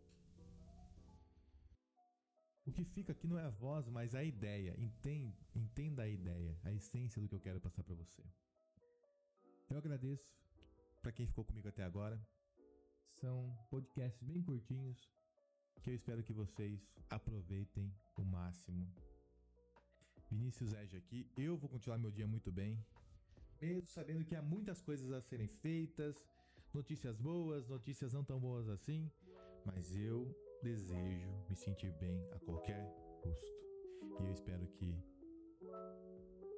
O 2.68 2.72
que 2.72 2.86
fica 2.86 3.14
aqui 3.14 3.26
não 3.28 3.40
é 3.40 3.46
a 3.46 3.50
voz, 3.50 3.88
mas 3.90 4.14
a 4.14 4.24
ideia. 4.24 4.76
Entenda, 5.56 6.04
a 6.04 6.08
ideia, 6.08 6.60
a 6.64 6.72
essência 6.72 7.20
do 7.20 7.28
que 7.28 7.34
eu 7.34 7.40
quero 7.40 7.60
passar 7.60 7.84
para 7.84 7.96
você. 7.96 8.24
Eu 9.70 9.78
agradeço 9.78 10.47
para 11.08 11.14
quem 11.14 11.26
ficou 11.26 11.46
comigo 11.46 11.70
até 11.70 11.84
agora. 11.84 12.20
São 13.22 13.58
podcasts 13.70 14.22
bem 14.22 14.42
curtinhos 14.42 15.10
que 15.82 15.90
eu 15.90 15.96
espero 15.96 16.22
que 16.22 16.34
vocês 16.34 16.86
aproveitem 17.10 17.96
o 18.18 18.24
máximo. 18.26 18.86
Vinícius 20.30 20.74
Ege 20.74 20.98
aqui. 20.98 21.26
Eu 21.38 21.56
vou 21.56 21.70
continuar 21.70 21.98
meu 21.98 22.12
dia 22.12 22.28
muito 22.28 22.52
bem, 22.52 22.78
mesmo 23.62 23.88
sabendo 23.88 24.26
que 24.26 24.36
há 24.36 24.42
muitas 24.42 24.82
coisas 24.82 25.10
a 25.14 25.22
serem 25.22 25.48
feitas, 25.48 26.14
notícias 26.74 27.18
boas, 27.18 27.70
notícias 27.70 28.12
não 28.12 28.26
tão 28.26 28.38
boas 28.38 28.68
assim, 28.68 29.10
mas 29.64 29.96
eu 29.96 30.36
desejo 30.62 31.32
me 31.50 31.56
sentir 31.56 31.94
bem 31.94 32.22
a 32.34 32.40
qualquer 32.40 32.84
custo. 33.22 33.56
E 34.20 34.26
eu 34.26 34.34
espero 34.34 34.68
que 34.68 34.94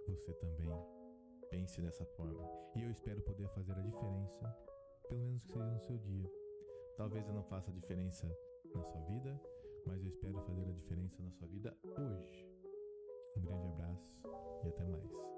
você 0.08 0.34
também 0.34 0.99
Pense 1.50 1.82
dessa 1.82 2.06
forma. 2.06 2.48
E 2.76 2.84
eu 2.84 2.92
espero 2.92 3.22
poder 3.22 3.48
fazer 3.50 3.74
a 3.74 3.82
diferença, 3.82 4.56
pelo 5.08 5.22
menos 5.22 5.44
que 5.44 5.52
seja 5.52 5.66
no 5.66 5.80
seu 5.80 5.98
dia. 5.98 6.30
Talvez 6.96 7.28
eu 7.28 7.34
não 7.34 7.44
faça 7.44 7.72
a 7.72 7.74
diferença 7.74 8.28
na 8.76 8.84
sua 8.84 9.02
vida, 9.02 9.42
mas 9.86 10.02
eu 10.02 10.10
espero 10.10 10.40
fazer 10.42 10.68
a 10.68 10.72
diferença 10.72 11.22
na 11.24 11.32
sua 11.32 11.48
vida 11.48 11.76
hoje. 11.84 12.48
Um 13.38 13.42
grande 13.42 13.68
abraço 13.68 14.22
e 14.64 14.68
até 14.68 14.86
mais. 14.86 15.30